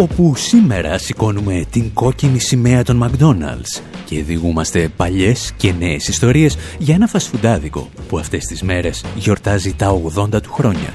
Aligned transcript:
Όπου 0.00 0.36
σήμερα 0.36 0.98
σηκώνουμε 0.98 1.64
την 1.70 1.92
κόκκινη 1.94 2.38
σημαία 2.38 2.82
των 2.82 3.04
McDonald's 3.04 3.82
και 4.04 4.22
διηγούμαστε 4.22 4.88
παλιές 4.96 5.52
και 5.56 5.72
νέες 5.78 6.08
ιστορίες 6.08 6.56
για 6.78 6.94
ένα 6.94 7.06
φασφουντάδικο 7.06 7.88
που 8.08 8.18
αυτές 8.18 8.44
τις 8.44 8.62
μέρες 8.62 9.04
γιορτάζει 9.14 9.74
τα 9.74 10.00
80 10.16 10.42
του 10.42 10.52
χρόνια. 10.52 10.92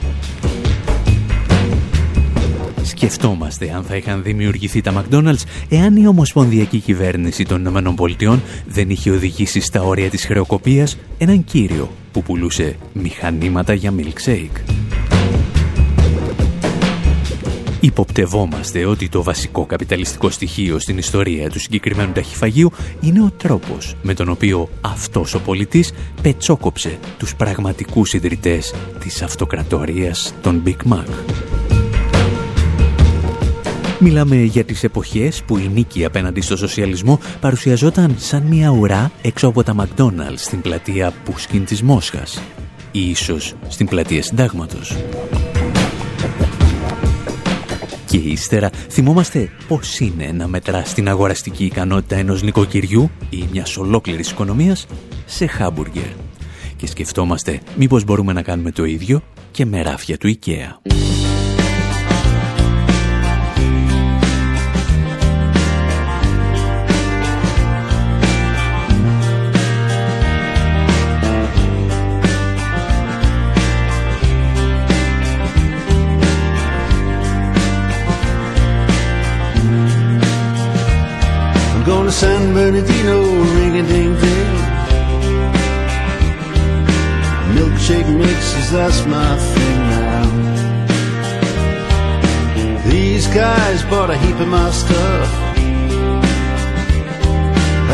Σκεφτόμαστε 2.84 3.72
αν 3.76 3.84
θα 3.84 3.96
είχαν 3.96 4.24
δημιουργηθεί 4.24 4.82
τα 4.82 5.04
McDonald's 5.04 5.44
εάν 5.70 5.96
η 5.96 6.08
ομοσπονδιακή 6.08 6.80
κυβέρνηση 6.80 7.46
των 7.46 7.66
ΗΠΑ 7.66 8.40
δεν 8.68 8.90
είχε 8.90 9.12
οδηγήσει 9.12 9.60
στα 9.60 9.82
όρια 9.82 10.10
της 10.10 10.26
χρεοκοπίας 10.26 10.98
έναν 11.18 11.44
κύριο 11.44 11.92
που 12.12 12.24
πουλούσε 12.24 12.76
μηχανήματα 12.94 13.74
για 13.74 13.94
milkshake. 13.98 14.74
Υποπτευόμαστε 17.86 18.86
ότι 18.86 19.10
το 19.10 19.24
βασικό 19.24 19.66
καπιταλιστικό 19.66 20.30
στοιχείο 20.30 20.80
στην 20.80 20.98
ιστορία 20.98 21.50
του 21.50 21.60
συγκεκριμένου 21.60 22.12
ταχυφαγείου 22.12 22.72
είναι 23.02 23.22
ο 23.22 23.32
τρόπος 23.38 23.96
με 24.02 24.14
τον 24.14 24.30
οποίο 24.30 24.70
αυτός 24.82 25.34
ο 25.34 25.40
πολιτής 25.40 25.94
πετσόκοψε 26.22 26.98
τους 27.18 27.36
πραγματικούς 27.36 28.14
ιδρυτές 28.14 28.74
της 29.00 29.22
αυτοκρατορίας 29.22 30.34
των 30.42 30.64
Big 30.66 30.94
Mac. 30.94 31.06
Μιλάμε 34.00 34.36
για 34.36 34.64
τις 34.64 34.84
εποχές 34.84 35.44
που 35.44 35.58
η 35.58 35.70
νίκη 35.74 36.06
απέναντι 36.06 36.42
στο 36.42 36.58
σοσιαλισμό 36.58 37.20
παρουσιαζόταν 37.40 38.16
σαν 38.18 38.44
μια 38.44 38.70
ουρά 38.70 39.12
έξω 39.22 39.48
από 39.48 39.64
τα 39.64 39.76
McDonald's 39.78 40.36
στην 40.36 40.62
πλατεία 40.62 41.14
Πούσκιν 41.24 41.66
της 41.66 41.82
Μόσχας 41.82 42.42
ή 42.92 43.10
ίσως 43.10 43.54
στην 43.68 43.88
πλατεία 43.88 44.24
Συντάγματος. 44.24 44.96
Και 48.06 48.18
ύστερα 48.18 48.70
θυμόμαστε 48.90 49.50
πώς 49.68 50.00
είναι 50.00 50.32
να 50.32 50.48
μετράς 50.48 50.94
την 50.94 51.10
αγοραστική 51.10 51.66
ικανότητα 51.66 52.16
ενός 52.16 52.44
νοικοκυριού 52.44 53.10
ή 53.30 53.46
μιας 53.52 53.78
ολόκληρης 53.78 54.32
οικονομίας 54.32 54.88
σε 55.26 55.46
χάμπουργκερ. 55.46 56.10
Και 56.76 56.88
σκεφτόμαστε 56.88 57.60
μήπως 57.76 58.04
μπορούμε 58.04 58.34
να 58.34 58.42
κάνουμε 58.42 58.72
το 58.72 58.84
ίδιο 58.84 59.22
και 59.52 59.66
με 59.66 59.82
ράφια 59.82 60.18
του 60.18 60.40
IKEA. 60.40 61.35
San 82.12 82.54
Bernardino, 82.54 83.18
ring 83.56 83.78
a 83.78 83.84
ding 83.84 84.14
ding. 84.22 84.56
Milkshake 87.56 88.10
mixes, 88.18 88.72
that's 88.72 89.06
my 89.06 89.38
thing 89.38 89.80
now. 89.90 90.26
These 92.90 93.28
guys 93.28 93.84
bought 93.84 94.10
a 94.10 94.18
heap 94.18 94.40
of 94.40 94.48
my 94.48 94.70
stuff. 94.72 95.30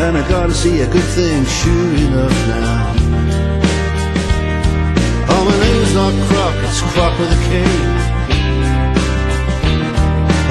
And 0.04 0.18
I 0.18 0.28
gotta 0.28 0.52
see 0.52 0.80
a 0.80 0.86
good 0.86 1.08
thing, 1.16 1.44
sure 1.44 1.94
enough 2.06 2.36
now. 2.48 2.94
Oh, 5.32 5.42
my 5.48 5.56
name's 5.64 5.94
not 5.94 6.12
Croc, 6.28 6.54
it's 6.68 6.80
Croc 6.92 7.18
with 7.18 7.32
a 7.32 7.40
K. 7.48 7.50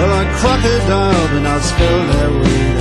Like 0.01 0.31
crocodile, 0.41 1.27
but 1.31 1.41
not 1.41 1.61
spelled 1.61 2.09
that 2.09 2.31
way. 2.41 2.80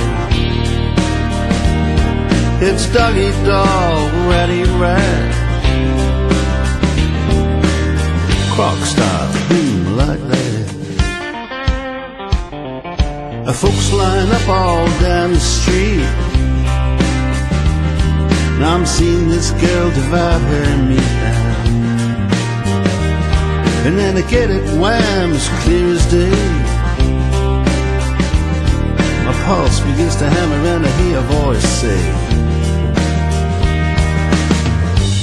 It's 2.63 2.85
doggy 2.93 3.31
dog, 3.43 4.13
ready 4.29 4.61
Red. 4.79 5.33
Croc 8.53 8.77
style, 8.85 9.33
boom 9.49 9.97
like 9.97 10.19
that. 10.29 10.67
Folks 13.55 13.91
line 13.91 14.29
up 14.29 14.47
all 14.47 14.85
down 15.01 15.33
the 15.33 15.39
street. 15.39 16.05
Now 18.59 18.75
I'm 18.75 18.85
seeing 18.85 19.27
this 19.27 19.49
girl 19.53 19.89
divide 19.89 20.41
her 20.41 20.63
and 20.63 20.87
me 20.87 20.97
down. 20.97 21.65
And 23.87 23.97
then 23.97 24.17
I 24.17 24.21
get 24.29 24.51
it 24.51 24.63
wham 24.79 25.31
as 25.33 25.49
clear 25.63 25.95
as 25.95 26.05
day. 26.11 26.29
My 29.25 29.33
pulse 29.45 29.79
begins 29.79 30.15
to 30.17 30.29
hammer 30.29 30.63
and 30.75 30.85
I 30.85 30.89
hear 31.01 31.17
a 31.17 31.21
voice 31.21 31.67
say. 31.67 32.50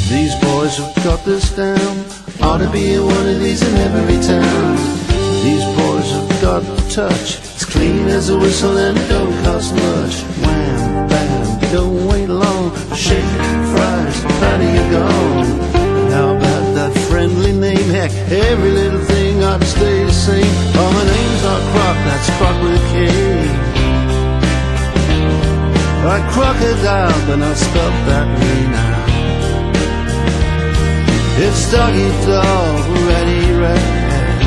These 0.08 0.34
boys 0.36 0.78
have 0.78 1.04
got 1.04 1.22
this 1.24 1.54
down. 1.54 2.04
Ought 2.41 2.58
to 2.58 2.70
be 2.70 2.98
one 2.98 3.28
of 3.28 3.41
these 3.41 3.60
in 3.60 3.76
every 3.76 4.16
town. 4.24 4.76
These 5.44 5.64
boys 5.76 6.08
have 6.16 6.41
got 6.41 6.62
the 6.62 6.76
touch. 6.91 7.36
It's 7.36 7.66
clean 7.66 8.08
as 8.08 8.30
a 8.30 8.38
whistle 8.38 8.78
and 8.78 8.96
it 8.96 9.08
don't 9.08 9.34
cost 9.44 9.74
much. 9.74 10.22
Wham, 10.41 11.08
bam, 11.08 11.72
don't 11.72 12.06
wait 12.08 12.28
long. 12.28 12.74
Shake, 12.96 13.32
fries, 13.72 14.16
do 14.60 14.66
you 14.76 14.84
go? 14.96 15.08
How 16.16 16.36
about 16.36 16.64
that 16.78 16.92
friendly 17.10 17.52
name? 17.52 17.90
Heck, 17.90 18.10
every 18.32 18.70
little 18.70 19.04
thing 19.04 19.44
ought 19.44 19.60
to 19.60 19.66
stay 19.66 20.04
the 20.04 20.12
same. 20.12 20.54
Oh, 20.80 20.90
my 20.96 21.04
name's 21.04 21.42
not 21.44 21.60
Croc, 21.72 21.96
that's 22.08 22.30
Croc 22.38 22.56
with 22.62 22.80
a 22.80 22.84
K. 22.92 22.96
Like 26.08 26.25
crocodile, 26.32 27.26
but 27.26 27.36
not 27.36 27.56
spelled 27.58 27.92
that 28.08 28.26
way 28.40 28.70
now. 28.72 28.88
It's 31.41 31.71
doggy 31.71 32.09
dog, 32.26 32.88
ready, 33.06 33.53
red. 33.53 34.38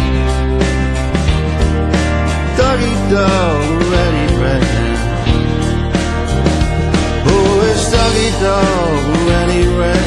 Doggy 2.57 2.93
dog, 3.09 3.61
ready, 3.93 4.25
red. 4.41 4.63
Oh, 7.27 7.69
it's 7.69 7.85
doggy 7.93 8.29
dog, 8.43 9.01
ready, 9.29 9.63
red. 9.79 10.05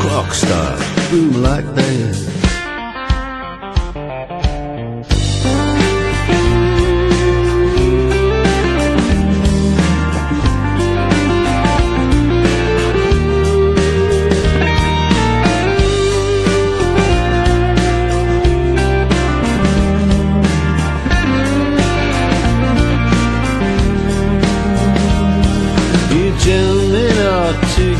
Clock 0.00 0.34
star, 0.34 0.76
boom 1.10 1.42
like 1.42 1.74
that. 1.76 2.29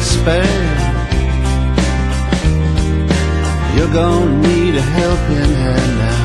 Despair. 0.01 0.45
You're 3.77 3.93
gonna 3.93 4.49
need 4.49 4.75
a 4.75 4.85
helping 4.99 5.53
hand 5.65 5.93
now. 6.03 6.23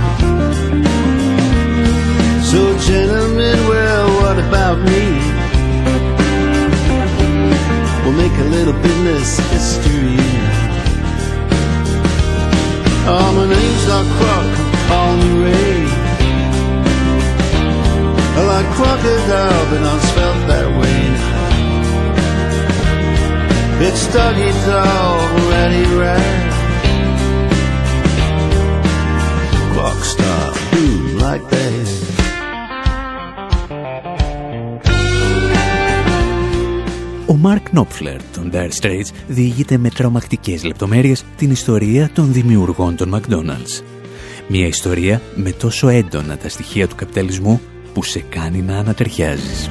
So, 2.50 2.62
gentlemen, 2.90 3.58
well, 3.72 4.06
what 4.22 4.38
about 4.48 4.78
me? 4.92 5.04
We'll 8.02 8.18
make 8.24 8.36
a 8.46 8.48
little 8.56 8.78
business 8.88 9.30
history. 9.52 10.18
Oh, 13.08 13.30
my 13.38 13.46
name's 13.56 13.86
not 13.92 14.06
Croc, 14.18 14.48
call 14.90 15.12
me 15.22 15.30
Ray. 15.46 15.80
I 18.38 18.42
like 18.54 18.68
crocodile, 18.78 19.64
but 19.70 19.82
not 19.88 20.00
spelled 20.10 20.44
that 20.50 20.68
way 20.82 21.00
now. 21.20 21.35
It's 23.78 24.04
doggy 24.14 24.52
dog, 24.66 25.30
ready, 25.52 25.84
right. 26.02 26.52
Clock 29.74 30.00
stop, 30.14 30.54
boom, 30.72 31.18
like 31.20 31.46
that. 31.50 31.66
Mark 37.48 37.70
Knopfler 37.74 38.20
των 38.34 38.52
Dire 38.54 38.72
Straits 38.82 39.12
διηγείται 39.28 39.78
με 39.78 39.90
τρομακτικές 39.90 40.64
λεπτομέρειες 40.64 41.24
την 41.38 41.52
ιστορία 41.52 42.10
των 42.14 42.34
δημιουργών 42.34 42.96
των 42.96 43.16
McDonald's. 43.16 43.84
Μια 44.48 44.68
ιστορία 44.68 45.22
με 45.36 45.52
τόσο 45.52 45.88
έντονα 45.88 46.38
τα 46.38 46.50
στοιχεία 46.50 46.88
του 46.88 46.96
καπιταλισμού 46.96 47.62
που 47.94 48.04
σε 48.04 48.20
κάνει 48.20 48.62
να 48.62 48.78
ανατεριάζεις. 48.78 49.70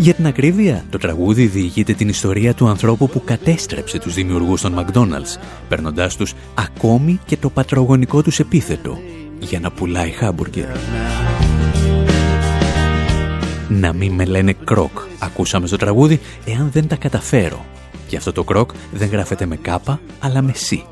Για 0.00 0.14
την 0.14 0.26
ακρίβεια, 0.26 0.84
το 0.90 0.98
τραγούδι 0.98 1.46
διηγείται 1.46 1.92
την 1.92 2.08
ιστορία 2.08 2.54
του 2.54 2.68
ανθρώπου 2.68 3.08
που 3.08 3.22
κατέστρεψε 3.24 3.98
τους 3.98 4.14
δημιουργούς 4.14 4.60
των 4.60 4.74
McDonald's, 4.78 5.40
παίρνοντάς 5.68 6.16
τους 6.16 6.34
ακόμη 6.54 7.20
και 7.24 7.36
το 7.36 7.50
πατρογονικό 7.50 8.22
τους 8.22 8.38
επίθετο 8.38 8.98
για 9.38 9.60
να 9.60 9.70
πουλάει 9.70 10.10
χάμπουργκερ. 10.10 10.66
Να 13.68 13.92
μην 13.92 14.12
με 14.12 14.24
λένε 14.24 14.52
κροκ, 14.64 14.98
ακούσαμε 15.18 15.66
στο 15.66 15.76
τραγούδι, 15.76 16.20
εάν 16.44 16.70
δεν 16.72 16.88
τα 16.88 16.96
καταφέρω. 16.96 17.64
Και 18.06 18.16
αυτό 18.16 18.32
το 18.32 18.44
κροκ 18.44 18.70
δεν 18.92 19.08
γράφεται 19.08 19.46
με 19.46 19.56
κάπα, 19.56 20.00
αλλά 20.18 20.42
με 20.42 20.52
σι, 20.54 20.84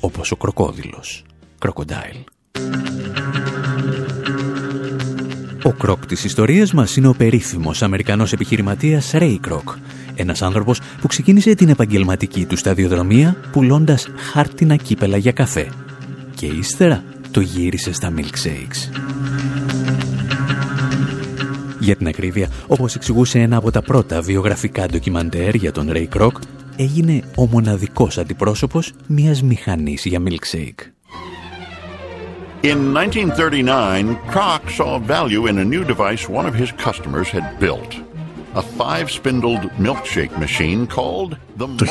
όπως 0.00 0.30
ο 0.30 0.36
κροκόδιλος. 0.36 1.24
Κροκοντάιλ. 1.58 2.16
Ο 5.66 5.72
κρόκ 5.72 6.06
της 6.06 6.24
ιστορίας 6.24 6.72
μας 6.72 6.96
είναι 6.96 7.06
ο 7.06 7.14
περίφημος 7.14 7.82
Αμερικανός 7.82 8.32
επιχειρηματίας 8.32 9.10
Ray 9.14 9.36
Kroc, 9.48 9.74
ένας 10.14 10.42
άνθρωπος 10.42 10.80
που 11.00 11.06
ξεκίνησε 11.06 11.54
την 11.54 11.68
επαγγελματική 11.68 12.46
του 12.46 12.56
σταδιοδρομία 12.56 13.36
πουλώντας 13.52 14.08
χάρτινα 14.16 14.76
κύπελα 14.76 15.16
για 15.16 15.32
καφέ 15.32 15.68
και 16.34 16.46
ύστερα 16.46 17.04
το 17.30 17.40
γύρισε 17.40 17.92
στα 17.92 18.12
milkshakes. 18.16 19.00
Για 21.80 21.96
την 21.96 22.06
ακρίβεια, 22.06 22.48
όπως 22.66 22.94
εξηγούσε 22.94 23.38
ένα 23.38 23.56
από 23.56 23.70
τα 23.70 23.82
πρώτα 23.82 24.20
βιογραφικά 24.20 24.86
ντοκιμαντέρ 24.86 25.54
για 25.54 25.72
τον 25.72 25.90
Ray 25.92 26.08
Kroc, 26.16 26.32
έγινε 26.76 27.22
ο 27.36 27.46
μοναδικός 27.46 28.18
αντιπρόσωπος 28.18 28.92
μιας 29.06 29.42
μηχανής 29.42 30.04
για 30.04 30.22
milkshake. 30.26 30.93
In 32.64 32.94
1939, 32.94 34.16
Kroc 34.30 34.70
saw 34.70 34.98
value 34.98 35.48
in 35.48 35.58
a 35.58 35.64
new 35.66 35.84
device 35.84 36.30
one 36.30 36.46
of 36.46 36.54
his 36.54 36.72
customers 36.72 37.28
had 37.28 37.60
built. 37.60 38.03
Το 41.56 41.86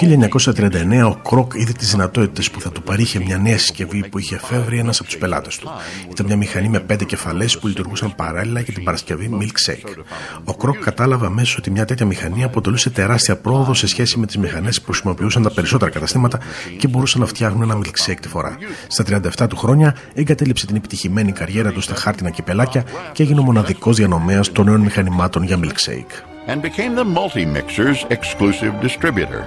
1939 0.56 1.12
ο 1.12 1.16
Κρόκ 1.30 1.54
είδε 1.56 1.72
τις 1.72 1.92
δυνατότητες 1.92 2.52
που 2.52 2.62
θα 2.62 2.72
του 2.72 2.84
παρήχε 2.84 3.20
μια 3.20 3.38
νέα 3.38 3.58
συσκευή 3.58 4.10
που 4.10 4.20
είχε 4.20 4.36
εφεύρει 4.36 4.80
ένας 4.80 5.00
από 5.00 5.10
τους 5.10 5.18
πελάτες 5.18 5.58
του. 5.58 5.70
Ήταν 6.12 6.26
μια 6.26 6.36
μηχανή 6.38 6.70
με 6.70 6.80
πέντε 6.80 7.04
κεφαλές 7.04 7.60
που 7.60 7.68
λειτουργούσαν 7.68 8.16
παράλληλα 8.16 8.60
για 8.60 8.74
την 8.74 8.84
Παρασκευή 8.84 9.30
Milkshake. 9.42 10.04
Ο 10.44 10.54
Κρόκ 10.54 10.78
κατάλαβε 10.78 11.26
αμέσως 11.26 11.58
ότι 11.58 11.72
μια 11.72 11.86
τέτοια 11.86 12.06
μηχανή 12.06 12.44
αποτελούσε 12.44 12.90
τεράστια 12.90 13.38
πρόοδο 13.38 13.74
σε 13.74 13.88
σχέση 13.88 14.20
με 14.20 14.26
τις 14.26 14.38
μηχανές 14.38 14.82
που 14.82 14.92
χρησιμοποιούσαν 14.92 15.44
τα 15.44 15.52
περισσότερα 15.52 15.92
καταστήματα 15.92 16.40
και 16.78 16.88
μπορούσαν 16.88 17.22
να 17.22 17.28
φτιάχνουν 17.28 17.62
ένα 17.62 17.78
milkshake 17.78 18.20
τη 18.22 18.28
φορά. 18.28 18.58
Στα 18.88 19.04
37 19.40 19.48
του 19.50 19.56
χρόνια 19.56 19.96
εγκατέλειψε 20.14 20.66
την 20.66 20.76
επιτυχημένη 20.76 21.32
καριέρα 21.32 21.72
του 21.72 21.82
στα 21.82 21.96
χάρτινα 21.96 22.30
κυπελάκια 22.30 22.84
και 23.12 23.24
έγινε 23.24 23.40
ο 23.40 23.44
μοναδικός 23.44 23.96
διανομέας 23.96 24.52
των 24.52 24.66
νέων 24.66 24.82
μηχανημάτων 24.82 25.44
για 25.44 25.60
milkshake. 25.64 26.33
And 26.48 26.62
became 26.62 26.96
the 26.96 27.04
multi-mixer's 27.04 28.04
exclusive 28.10 28.80
distributor. 28.82 29.42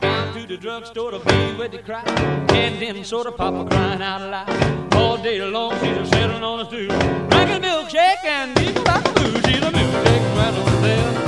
Down 0.00 0.34
to 0.34 0.46
the 0.46 0.56
drugstore 0.56 1.10
to 1.12 1.18
be 1.18 1.56
with 1.58 1.72
the 1.72 1.78
crowd, 1.78 2.08
and 2.52 2.80
them 2.80 3.04
sort 3.04 3.26
of 3.26 3.36
papa 3.36 3.68
crying 3.68 4.02
out 4.02 4.22
loud. 4.30 4.94
All 4.94 5.16
day 5.16 5.40
long 5.42 5.72
she's 5.80 5.96
a 5.96 6.06
sitting 6.06 6.42
on 6.42 6.60
a 6.60 6.64
stool, 6.64 6.88
drinking 7.28 7.62
milkshake 7.62 8.24
and 8.24 8.54
like 8.84 9.08
a 9.08 9.12
boo. 9.12 9.32
She's 9.48 9.62
a 9.62 9.70
milkshake 9.70 10.34
man 10.36 10.54
over 10.54 10.80
there. 10.82 11.26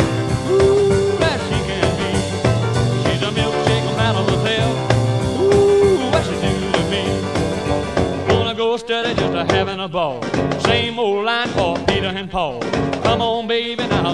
Steady 8.78 9.14
just 9.14 9.34
a 9.34 9.44
having 9.54 9.80
a 9.80 9.86
ball. 9.86 10.22
Same 10.60 10.98
old 10.98 11.26
line 11.26 11.48
for 11.48 11.76
Peter 11.86 12.06
and 12.06 12.28
Paul. 12.28 12.60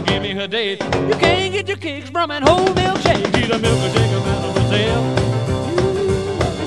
Give 0.09 0.23
me 0.27 0.33
her 0.41 0.49
date. 0.59 0.79
You 1.11 1.17
can't 1.25 1.51
get 1.57 1.65
your 1.71 1.81
kicks 1.87 2.09
from 2.15 2.29
an 2.37 2.43
whole 2.49 2.71
milkshake. 2.81 3.27
She's 3.35 3.51
a 3.57 3.59
milkshake 3.67 4.15
man 4.27 4.41
of 4.47 4.53
Brazil. 4.57 5.01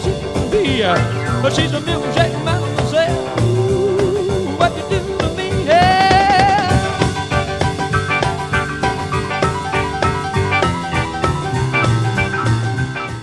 She 0.04 0.12
can 0.34 0.46
be, 0.54 0.66
uh, 0.84 1.42
but 1.44 1.52
she's 1.56 1.74
a 1.80 1.82
milkshake 1.90 2.36
man 2.48 2.62
of 2.66 2.72
Brazil. 2.78 3.14
Ooh, 3.44 4.60
what 4.60 4.72
you 4.78 4.86
do 4.92 5.00
to 5.22 5.28
me, 5.38 5.48
yeah. 5.70 5.90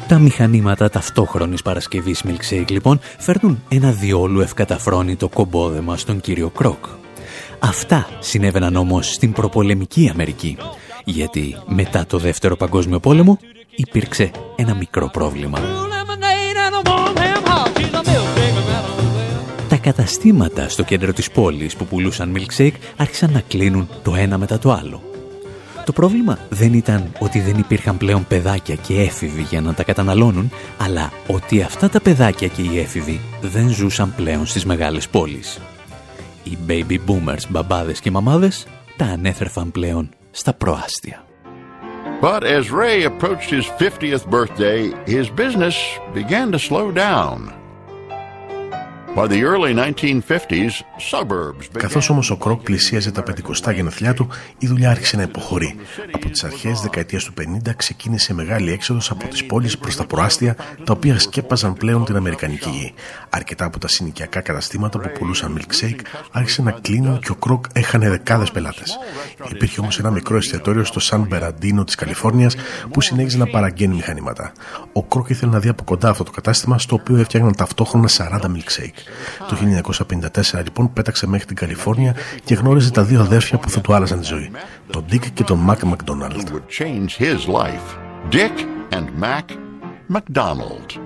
Τα 0.08 0.18
μηχανήματα 0.18 0.88
ταυτόχρονης 0.88 1.62
Παρασκευής 1.62 2.22
Milkshake 2.26 2.70
λοιπόν 2.70 3.00
φέρνουν 3.18 3.62
ένα 3.68 3.90
διόλου 3.90 4.40
ευκαταφρόνητο 4.40 5.28
κομπόδεμα 5.28 5.96
στον 5.96 6.20
κύριο 6.20 6.48
Κρόκ. 6.48 6.84
Αυτά 7.58 8.08
συνέβαιναν 8.18 8.76
όμως 8.76 9.12
στην 9.12 9.32
προπολεμική 9.32 10.08
Αμερική, 10.12 10.56
γιατί 11.04 11.56
μετά 11.66 12.06
το 12.06 12.18
Δεύτερο 12.18 12.56
Παγκόσμιο 12.56 13.00
Πόλεμο 13.00 13.38
υπήρξε 13.76 14.30
ένα 14.56 14.74
μικρό 14.74 15.08
πρόβλημα. 15.12 15.58
Τα 19.68 19.76
καταστήματα 19.76 20.68
στο 20.68 20.82
κέντρο 20.82 21.12
της 21.12 21.30
πόλης 21.30 21.76
που 21.76 21.86
πουλούσαν 21.86 22.36
milkshake 22.36 22.78
άρχισαν 22.96 23.32
να 23.32 23.40
κλείνουν 23.40 23.88
το 24.02 24.14
ένα 24.14 24.38
μετά 24.38 24.58
το 24.58 24.72
άλλο. 24.72 25.02
Το 25.84 25.92
πρόβλημα 25.92 26.38
δεν 26.48 26.72
ήταν 26.72 27.12
ότι 27.18 27.40
δεν 27.40 27.58
υπήρχαν 27.58 27.96
πλέον 27.96 28.26
παιδάκια 28.26 28.74
και 28.74 29.00
έφηβοι 29.00 29.42
για 29.42 29.60
να 29.60 29.74
τα 29.74 29.82
καταναλώνουν, 29.82 30.50
αλλά 30.78 31.12
ότι 31.26 31.62
αυτά 31.62 31.88
τα 31.88 32.00
παιδάκια 32.00 32.48
και 32.48 32.62
οι 32.62 32.78
έφηβοι 32.78 33.20
δεν 33.40 33.68
ζούσαν 33.68 34.14
πλέον 34.16 34.46
στις 34.46 34.64
μεγάλες 34.64 35.08
πόλεις 35.08 35.58
οι 36.50 36.58
baby 36.68 36.98
boomers 37.08 37.48
μπαμπάδες 37.48 38.00
και 38.00 38.10
μαμάδες 38.10 38.66
τα 38.96 39.04
ανέθρεφαν 39.04 39.70
πλέον 39.70 40.08
στα 40.30 40.54
προάστια. 40.54 41.22
But 42.20 42.42
as 42.42 42.70
Ray 42.70 43.04
approached 43.04 43.50
his 43.50 43.66
50th 43.78 44.28
birthday, 44.28 44.92
his 45.06 45.30
business 45.30 45.76
began 46.12 46.50
to 46.50 46.58
slow 46.58 46.90
down. 46.90 47.57
Καθώς 51.72 52.10
όμως 52.10 52.30
ο 52.30 52.36
Κρόκ 52.36 52.62
πλησίαζε 52.62 53.10
τα 53.10 53.22
50 53.68 53.74
γενεθλιά 53.74 54.14
του, 54.14 54.28
η 54.58 54.66
δουλειά 54.66 54.90
άρχισε 54.90 55.16
να 55.16 55.22
υποχωρεί. 55.22 55.76
Από 56.12 56.30
τις 56.30 56.44
αρχές 56.44 56.80
δεκαετίας 56.80 57.24
του 57.24 57.32
50 57.66 57.74
ξεκίνησε 57.76 58.34
μεγάλη 58.34 58.72
έξοδος 58.72 59.10
από 59.10 59.28
τις 59.28 59.46
πόλεις 59.46 59.78
προς 59.78 59.96
τα 59.96 60.04
προάστια, 60.06 60.56
τα 60.84 60.92
οποία 60.92 61.18
σκέπαζαν 61.18 61.74
πλέον 61.74 62.04
την 62.04 62.16
Αμερικανική 62.16 62.70
γη. 62.70 62.94
Αρκετά 63.30 63.64
από 63.64 63.78
τα 63.78 63.88
συνοικιακά 63.88 64.40
καταστήματα 64.40 64.98
που 64.98 65.10
πουλούσαν 65.18 65.58
milkshake 65.58 66.00
άρχισαν 66.32 66.64
να 66.64 66.70
κλείνουν 66.70 67.18
και 67.18 67.30
ο 67.30 67.34
Κρόκ 67.34 67.64
έχανε 67.72 68.08
δεκάδες 68.08 68.50
πελάτες. 68.50 68.98
Υπήρχε 69.50 69.80
όμως 69.80 69.98
ένα 69.98 70.10
μικρό 70.10 70.36
εστιατόριο 70.36 70.84
στο 70.84 71.00
Σαν 71.00 71.26
Μπεραντίνο 71.28 71.84
της 71.84 71.94
Καλιφόρνιας 71.94 72.56
που 72.90 73.00
συνέχιζε 73.00 73.38
να 73.38 73.46
παραγγέλνει 73.46 73.94
μηχανήματα. 73.94 74.52
Ο 74.92 75.02
Κρόκ 75.02 75.28
ήθελε 75.28 75.52
να 75.52 75.58
δει 75.58 75.68
από 75.68 75.84
κοντά 75.84 76.08
αυτό 76.08 76.24
το 76.24 76.30
κατάστημα 76.30 76.78
στο 76.78 76.94
οποίο 76.94 77.16
έφτιαχναν 77.16 77.54
ταυτόχρονα 77.56 78.08
40 78.08 78.40
milkshake. 78.40 78.97
Το 79.48 79.56
1954 80.52 80.62
λοιπόν 80.64 80.92
πέταξε 80.92 81.26
μέχρι 81.26 81.46
την 81.46 81.56
Καλιφόρνια 81.56 82.14
και 82.44 82.54
γνώριζε 82.54 82.90
τα 82.90 83.04
δύο 83.04 83.20
αδέρφια 83.20 83.58
που 83.58 83.70
θα 83.70 83.80
του 83.80 83.94
άλλαζαν 83.94 84.20
τη 84.20 84.26
ζωή. 84.26 84.50
Τον 84.90 85.04
Dick 85.10 85.26
και 85.34 85.44
τον 85.44 85.66
Mac 85.68 85.78
McDonald. 85.78 86.44
Dick 88.30 88.56
and 88.90 89.06
Mac 89.22 89.44
McDonald. 90.14 90.98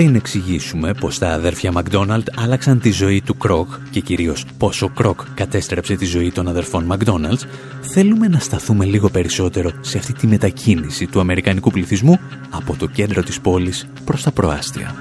Πριν 0.00 0.14
εξηγήσουμε 0.14 0.94
πως 0.94 1.18
τα 1.18 1.28
αδέρφια 1.28 1.72
Μακδόναλτ 1.72 2.28
άλλαξαν 2.36 2.80
τη 2.80 2.90
ζωή 2.90 3.22
του 3.22 3.36
Κρόκ 3.36 3.68
και 3.90 4.00
κυρίως 4.00 4.44
πως 4.58 4.82
ο 4.82 4.88
Κρόκ 4.88 5.20
κατέστρεψε 5.34 5.94
τη 5.94 6.04
ζωή 6.04 6.30
των 6.30 6.48
αδερφών 6.48 6.84
Μακδόναλτ, 6.84 7.40
θέλουμε 7.80 8.28
να 8.28 8.38
σταθούμε 8.38 8.84
λίγο 8.84 9.10
περισσότερο 9.10 9.70
σε 9.80 9.98
αυτή 9.98 10.12
τη 10.12 10.26
μετακίνηση 10.26 11.06
του 11.06 11.20
αμερικανικού 11.20 11.70
πληθυσμού 11.70 12.18
από 12.50 12.76
το 12.76 12.86
κέντρο 12.86 13.22
της 13.22 13.40
πόλης 13.40 13.86
προς 14.04 14.22
τα 14.22 14.30
προάστια. 14.30 14.94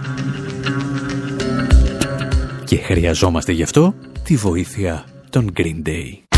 Και 2.66 2.78
χρειαζόμαστε 2.78 3.52
γι' 3.52 3.64
αυτό 3.64 3.94
τη 4.24 4.36
βοήθεια 4.36 5.06
των 5.30 5.54
Green 5.58 5.88
Day. 5.88 6.30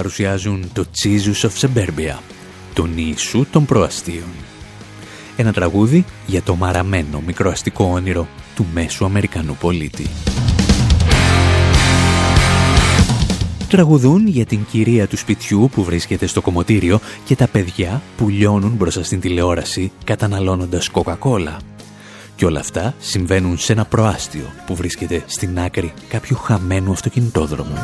Παρουσιάζουν 0.00 0.70
το 0.72 0.84
Jesus 1.02 1.48
of 1.48 1.50
Suburbia, 1.60 2.18
τον 2.74 2.90
Ιησού 2.94 3.46
των 3.50 3.64
προαστίων. 3.64 4.28
Ένα 5.36 5.52
τραγούδι 5.52 6.04
για 6.26 6.42
το 6.42 6.54
μαραμένο 6.54 7.22
μικροαστικό 7.26 7.84
όνειρο 7.84 8.28
του 8.54 8.66
μέσου 8.72 9.04
Αμερικανού 9.04 9.56
πολίτη. 9.60 10.06
Τραγουδούν 13.68 14.26
για 14.26 14.44
την 14.46 14.66
κυρία 14.70 15.06
του 15.06 15.16
σπιτιού 15.16 15.70
που 15.72 15.84
βρίσκεται 15.84 16.26
στο 16.26 16.40
κομμωτήριο 16.40 17.00
και 17.24 17.36
τα 17.36 17.46
παιδιά 17.46 18.02
που 18.16 18.28
λιώνουν 18.28 18.72
μπροστά 18.72 19.02
στην 19.02 19.20
τηλεόραση 19.20 19.92
καταναλώνοντας 20.04 20.88
κοκακόλα. 20.88 21.56
Και 22.36 22.44
όλα 22.44 22.60
αυτά 22.60 22.94
συμβαίνουν 22.98 23.58
σε 23.58 23.72
ένα 23.72 23.84
προάστιο 23.84 24.52
που 24.66 24.74
βρίσκεται 24.74 25.22
στην 25.26 25.58
άκρη 25.58 25.92
κάποιου 26.08 26.36
χαμένου 26.36 26.92
αυτοκινητόδρομου. 26.92 27.78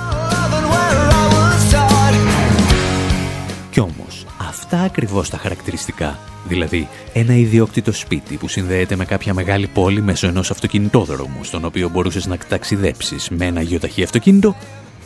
Κι 3.76 3.83
όμως, 3.83 4.26
αυτά 4.38 4.80
ακριβώς 4.80 5.30
τα 5.30 5.37
χαρακτηριστικά, 5.37 6.18
δηλαδή 6.49 6.88
ένα 7.12 7.35
ιδιόκτητο 7.35 7.92
σπίτι 7.92 8.37
που 8.37 8.49
συνδέεται 8.49 8.97
με 8.97 9.04
κάποια 9.04 9.35
μεγάλη 9.35 9.66
πόλη 9.66 10.02
μέσω 10.02 10.26
ενός 10.26 10.50
αυτοκινητόδρομου, 10.50 11.45
στον 11.45 11.64
οποίο 11.64 11.88
μπορούσες 11.88 12.26
να 12.26 12.37
ταξιδέψεις 12.49 13.28
με 13.28 13.45
ένα 13.45 13.61
γεωταχή 13.61 14.02
αυτοκίνητο, 14.02 14.56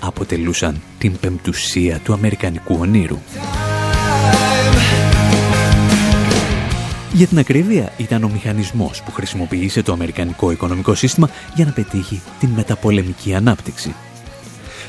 αποτελούσαν 0.01 0.81
την 0.99 1.19
πεμπτουσία 1.19 2.01
του 2.05 2.13
αμερικανικού 2.13 2.77
ονείρου. 2.81 3.19
Για 7.13 7.27
την 7.27 7.39
ακρίβεια, 7.39 7.93
ήταν 7.97 8.25
ο 8.25 8.29
μηχανισμός 8.29 9.03
που 9.03 9.13
χρησιμοποίησε 9.13 9.83
το 9.83 9.93
αμερικανικό 9.93 10.51
οικονομικό 10.51 10.95
σύστημα 10.95 11.31
για 11.55 11.65
να 11.65 11.73
πετύχει 11.73 12.23
την 12.41 12.49
μεταπολεμική 12.49 13.35
ανάπτυξη. 13.35 13.95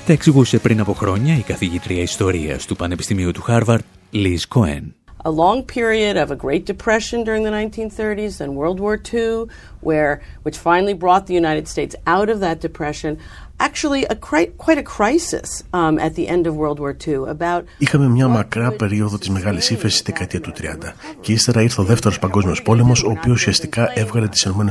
Τα 0.06 0.14
εξηγούσε 0.14 0.58
πριν 0.58 0.80
από 0.80 0.94
χρόνια 0.94 1.38
η 1.38 1.42
καθηγήτρια 1.42 2.02
ιστορίας 2.02 2.66
του 2.66 2.76
Πανεπιστημίου 2.76 3.32
του 3.32 3.42
Χάρβαρτ, 3.42 3.84
Liz 4.14 4.40
Cohen. 4.56 4.82
a 5.24 5.30
long 5.30 5.64
period 5.64 6.18
of 6.18 6.32
a 6.32 6.36
Great 6.36 6.66
Depression 6.66 7.24
during 7.24 7.44
the 7.44 7.52
1930s, 7.52 8.40
then 8.40 8.56
World 8.56 8.80
War 8.80 9.00
II, 9.14 9.46
where 9.82 10.14
which 10.42 10.58
finally 10.58 10.96
brought 11.04 11.28
the 11.28 11.36
United 11.44 11.68
States 11.68 11.96
out 12.08 12.30
of 12.34 12.40
that 12.40 12.60
depression. 12.60 13.20
Actually, 13.70 14.04
a 14.16 14.18
cri- 14.28 14.52
quite 14.66 14.80
a 14.86 14.88
crisis 14.98 15.50
um, 15.80 15.96
at 16.08 16.14
the 16.16 16.26
end 16.36 16.44
of 16.50 16.54
World 16.56 16.80
War 16.80 16.94
II 17.08 17.30
about. 17.30 17.64
Είχαμε 17.78 18.08
μια 18.08 18.28
μακρά 18.28 18.72
περίοδο 18.72 19.18
της 19.18 19.30
μεγάλης 19.30 19.70
ύφεσης 19.70 20.00
στη 20.00 20.12
δεκαετία 20.12 20.42
του 20.42 20.54
30 20.58 20.92
και 21.22 21.32
ύστερα 21.32 21.62
ήρθε 21.62 21.82
ο 21.82 21.84
δεύτερος 21.84 22.20
παγκόσμιος 22.20 22.62
πόλεμος, 22.62 23.04
ο 23.04 23.10
οποίος 23.10 23.36
ουσιαστικά 23.36 23.92
έβγαλε 23.94 24.28
τις 24.28 24.44
ΗΠΑ 24.44 24.66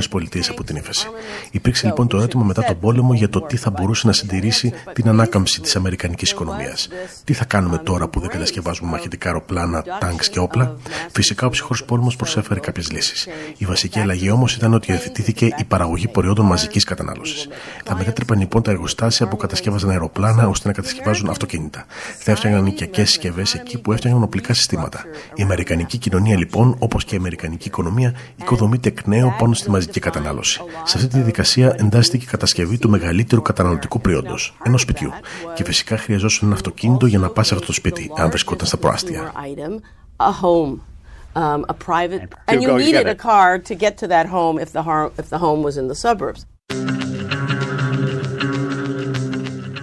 από 0.49 0.63
την 0.63 0.75
ύφεση. 0.75 1.07
Υπήρξε 1.51 1.85
λοιπόν 1.85 2.07
το 2.07 2.17
ερώτημα 2.17 2.43
μετά 2.43 2.63
τον 2.63 2.79
πόλεμο 2.79 3.13
για 3.13 3.29
το 3.29 3.41
τι 3.41 3.57
θα 3.57 3.69
μπορούσε 3.69 4.07
να 4.07 4.13
συντηρήσει 4.13 4.73
την 4.93 5.09
ανάκαμψη 5.09 5.61
της 5.61 5.75
αμερικανικής 5.75 6.31
οικονομίας. 6.31 6.87
Τι 7.23 7.33
θα 7.33 7.45
κάνουμε 7.45 7.77
τώρα 7.77 8.07
που 8.07 8.19
δεν 8.19 8.29
κατασκευάζουμε 8.29 8.89
μαχητικά 8.89 9.27
αεροπλάνα, 9.27 9.83
τάγκς 9.99 10.29
και 10.29 10.39
όπλα; 10.39 10.75
Φυσικά 11.11 11.45
ο 11.45 11.49
ψυχρός 11.49 11.83
πόλεμος 11.83 12.15
προσέφερε 12.15 12.59
κάποιες 12.59 12.91
λύσεις. 12.91 13.27
Η 13.57 13.65
βασική 13.65 13.99
αλλαγή 13.99 14.29
όμως 14.29 14.55
ήταν 14.55 14.73
ότι 14.73 14.91
υιοθετήθηκε 14.91 15.45
η 15.45 15.63
παραγωγή 15.67 16.07
προϊόντων 16.07 16.45
μαζικής 16.45 16.83
κατανάλωσης. 16.83 17.47
Θα 17.85 17.95
μετέτρεπαν 17.95 18.39
λοιπόν 18.39 18.61
τα 18.61 18.71
εργοστάσια 18.81 19.27
που 19.27 19.37
κατασκεύαζαν 19.37 19.89
αεροπλάνα 19.89 20.47
ώστε 20.47 20.67
να 20.67 20.73
κατασκευάζουν 20.73 21.29
αυτοκίνητα. 21.29 21.85
Θα 22.17 22.31
έφτιαχναν 22.31 22.65
οικιακές 22.65 23.09
συσκευές 23.09 23.53
εκεί 23.53 23.81
που 23.81 23.91
έφτιαχναν 23.91 24.23
οπλικά 24.23 24.53
συστήματα. 24.53 25.03
Η 25.35 25.41
αμερικανική 25.43 25.97
κοινωνία 25.97 26.37
λοιπόν, 26.37 26.75
όπως 26.79 27.05
και 27.05 27.15
η 27.15 27.17
αμερικανική 27.17 27.67
οικονομία, 27.67 28.13
οικοδομείται 28.35 28.89
εκ 28.89 29.07
νέου 29.07 29.33
πάνω 29.39 29.53
στη 29.53 29.69
μαζική 29.69 29.99
κατανάλωση. 29.99 30.61
Σε 30.83 30.97
αυτή 30.97 31.09
τη 31.09 31.15
διαδικασία 31.15 31.75
εντάσσεται 31.79 32.17
η 32.17 32.19
κατασκευή 32.19 32.77
του 32.77 32.89
μεγαλύτερου 32.89 33.41
καταναλωτικού 33.41 34.01
προϊόντος, 34.01 34.57
ενός 34.63 34.81
σπιτιού. 34.81 35.11
Και 35.55 35.63
φυσικά 35.63 35.97
χρειαζόταν 35.97 36.39
ένα 36.41 36.53
αυτοκίνητο 36.53 37.05
για 37.05 37.19
να 37.19 37.29
πας 37.29 37.47
σε 37.47 37.53
αυτό 37.53 37.65
το 37.65 37.73
σπίτι, 37.73 38.11
αν 38.17 38.29
βρισκόταν 38.29 38.67
στα 38.67 38.77
προάστια. 38.77 39.31
Item, 39.33 39.73
a 40.17 40.31
home, 40.43 40.73
um, 41.33 41.61
a 41.67 41.75
private, 41.89 42.23
and 42.47 42.61
you 42.63 42.69
needed 42.85 43.07
a 43.07 43.19
car 43.29 43.49
to 43.69 43.73
get 43.83 43.93
to 44.01 44.07
that 44.07 44.27
home 44.37 44.55
if 44.65 44.69
the, 44.77 44.83
har- 44.89 45.11
if 45.21 45.27
the 45.33 45.39
home 45.45 45.61
was 45.67 45.75
in 45.81 45.85
the 45.91 45.99
suburbs. 46.05 46.41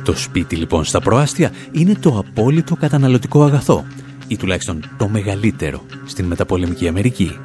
Το 0.09 0.17
σπίτι 0.17 0.57
λοιπόν 0.57 0.85
στα 0.85 1.01
προάστια 1.01 1.53
είναι 1.73 1.95
το 2.01 2.19
απόλυτο 2.19 2.77
καταναλωτικό 2.77 3.45
αγαθό 3.45 3.85
ή 4.29 4.37
τουλάχιστον 4.37 4.85
το 4.97 5.09
μεγαλύτερο 5.09 5.83
στην 6.07 6.25
μεταπολεμική 6.25 6.89
Αμερική. 6.89 7.39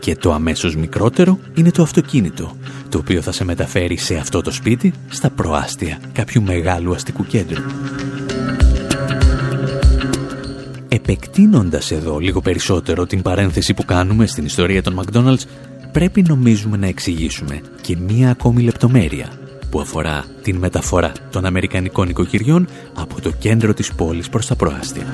Και 0.00 0.16
το 0.16 0.32
αμέσως 0.32 0.76
μικρότερο 0.76 1.38
είναι 1.54 1.70
το 1.70 1.82
αυτοκίνητο, 1.82 2.56
το 2.88 2.98
οποίο 2.98 3.22
θα 3.22 3.32
σε 3.32 3.44
μεταφέρει 3.44 3.96
σε 3.96 4.16
αυτό 4.16 4.40
το 4.40 4.50
σπίτι 4.50 4.92
στα 5.08 5.30
προάστια 5.30 5.98
κάποιου 6.12 6.42
μεγάλου 6.42 6.94
αστικού 6.94 7.24
κέντρου. 7.24 7.62
Επεκτείνοντας 10.88 11.90
εδώ 11.90 12.18
λίγο 12.18 12.40
περισσότερο 12.40 13.06
την 13.06 13.22
παρένθεση 13.22 13.74
που 13.74 13.84
κάνουμε 13.84 14.26
στην 14.26 14.44
ιστορία 14.44 14.82
των 14.82 15.00
McDonald's, 15.00 15.44
πρέπει 15.92 16.22
νομίζουμε 16.22 16.76
να 16.76 16.86
εξηγήσουμε 16.86 17.60
και 17.80 17.96
μία 17.96 18.30
ακόμη 18.30 18.62
λεπτομέρεια 18.62 19.41
που 19.72 19.80
αφορά 19.80 20.24
την 20.42 20.56
μεταφορά 20.56 21.12
των 21.30 21.44
Αμερικανικών 21.44 22.08
οικοκυριών 22.08 22.68
από 22.94 23.20
το 23.20 23.30
κέντρο 23.30 23.74
της 23.74 23.94
πόλης 23.94 24.28
προς 24.28 24.46
τα 24.46 24.56
προάστια. 24.56 25.06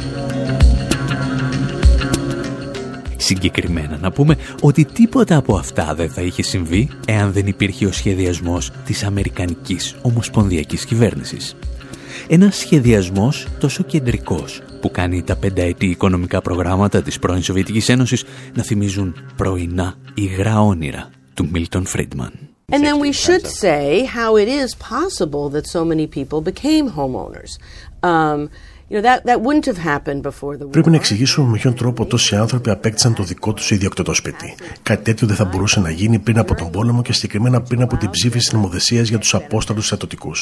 Συγκεκριμένα 3.16 3.98
να 4.00 4.10
πούμε 4.10 4.36
ότι 4.60 4.84
τίποτα 4.84 5.36
από 5.36 5.56
αυτά 5.56 5.94
δεν 5.94 6.10
θα 6.10 6.20
είχε 6.20 6.42
συμβεί 6.42 6.88
εάν 7.06 7.32
δεν 7.32 7.46
υπήρχε 7.46 7.86
ο 7.86 7.92
σχεδιασμός 7.92 8.70
της 8.84 9.04
Αμερικανικής 9.04 9.96
Ομοσπονδιακής 10.02 10.84
Κυβέρνησης. 10.84 11.56
Ένας 12.28 12.56
σχεδιασμός 12.56 13.46
τόσο 13.60 13.82
κεντρικός 13.82 14.62
που 14.80 14.90
κάνει 14.90 15.22
τα 15.22 15.36
πενταετή 15.36 15.86
οικονομικά 15.86 16.42
προγράμματα 16.42 17.02
της 17.02 17.18
πρώην 17.18 17.42
Σοβιετικής 17.42 17.88
Ένωσης 17.88 18.24
να 18.54 18.62
θυμίζουν 18.62 19.14
πρωινά 19.36 19.94
υγρά 20.14 20.60
όνειρα 20.60 21.10
του 21.34 21.48
Μίλτον 21.52 21.86
Φρίντμαν. 21.86 22.47
And 22.70 22.84
then 22.84 22.98
we 22.98 23.12
should 23.12 23.46
say 23.46 24.04
how 24.04 24.36
it 24.36 24.46
is 24.46 24.74
possible 24.74 25.48
that 25.50 25.66
so 25.66 25.86
many 25.86 26.06
people 26.06 26.42
became 26.42 26.90
homeowners. 26.90 27.58
Um, 28.02 28.50
you 28.90 28.96
know, 28.96 29.02
that, 29.02 29.18
that 29.26 29.38
wouldn't 29.42 29.66
have 29.66 29.80
happened 29.94 30.22
before 30.22 30.56
the 30.56 30.64
war. 30.64 30.70
Πρέπει 30.70 30.90
να 30.90 30.96
εξηγήσουμε 30.96 31.50
με 31.50 31.56
ποιον 31.58 31.74
τρόπο 31.74 32.04
τόσοι 32.04 32.36
άνθρωποι 32.36 32.70
απέκτησαν 32.70 33.14
το 33.14 33.22
δικό 33.22 33.52
τους 33.52 33.70
ιδιοκτητό 33.70 34.14
σπίτι. 34.14 34.54
Κάτι 34.82 35.04
τέτοιο 35.04 35.26
δεν 35.26 35.36
θα 35.36 35.44
μπορούσε 35.44 35.80
να 35.80 35.90
γίνει 35.90 36.18
πριν 36.18 36.38
από 36.38 36.54
τον 36.54 36.70
πόλεμο 36.70 37.02
και 37.02 37.12
συγκεκριμένα 37.12 37.60
πριν 37.60 37.82
από 37.82 37.96
την 37.96 38.10
ψήφιση 38.10 38.54
νομοθεσίας 38.54 39.08
για 39.08 39.18
τους 39.18 39.34
απόστατους 39.34 39.84
στρατιωτικού. 39.84 40.32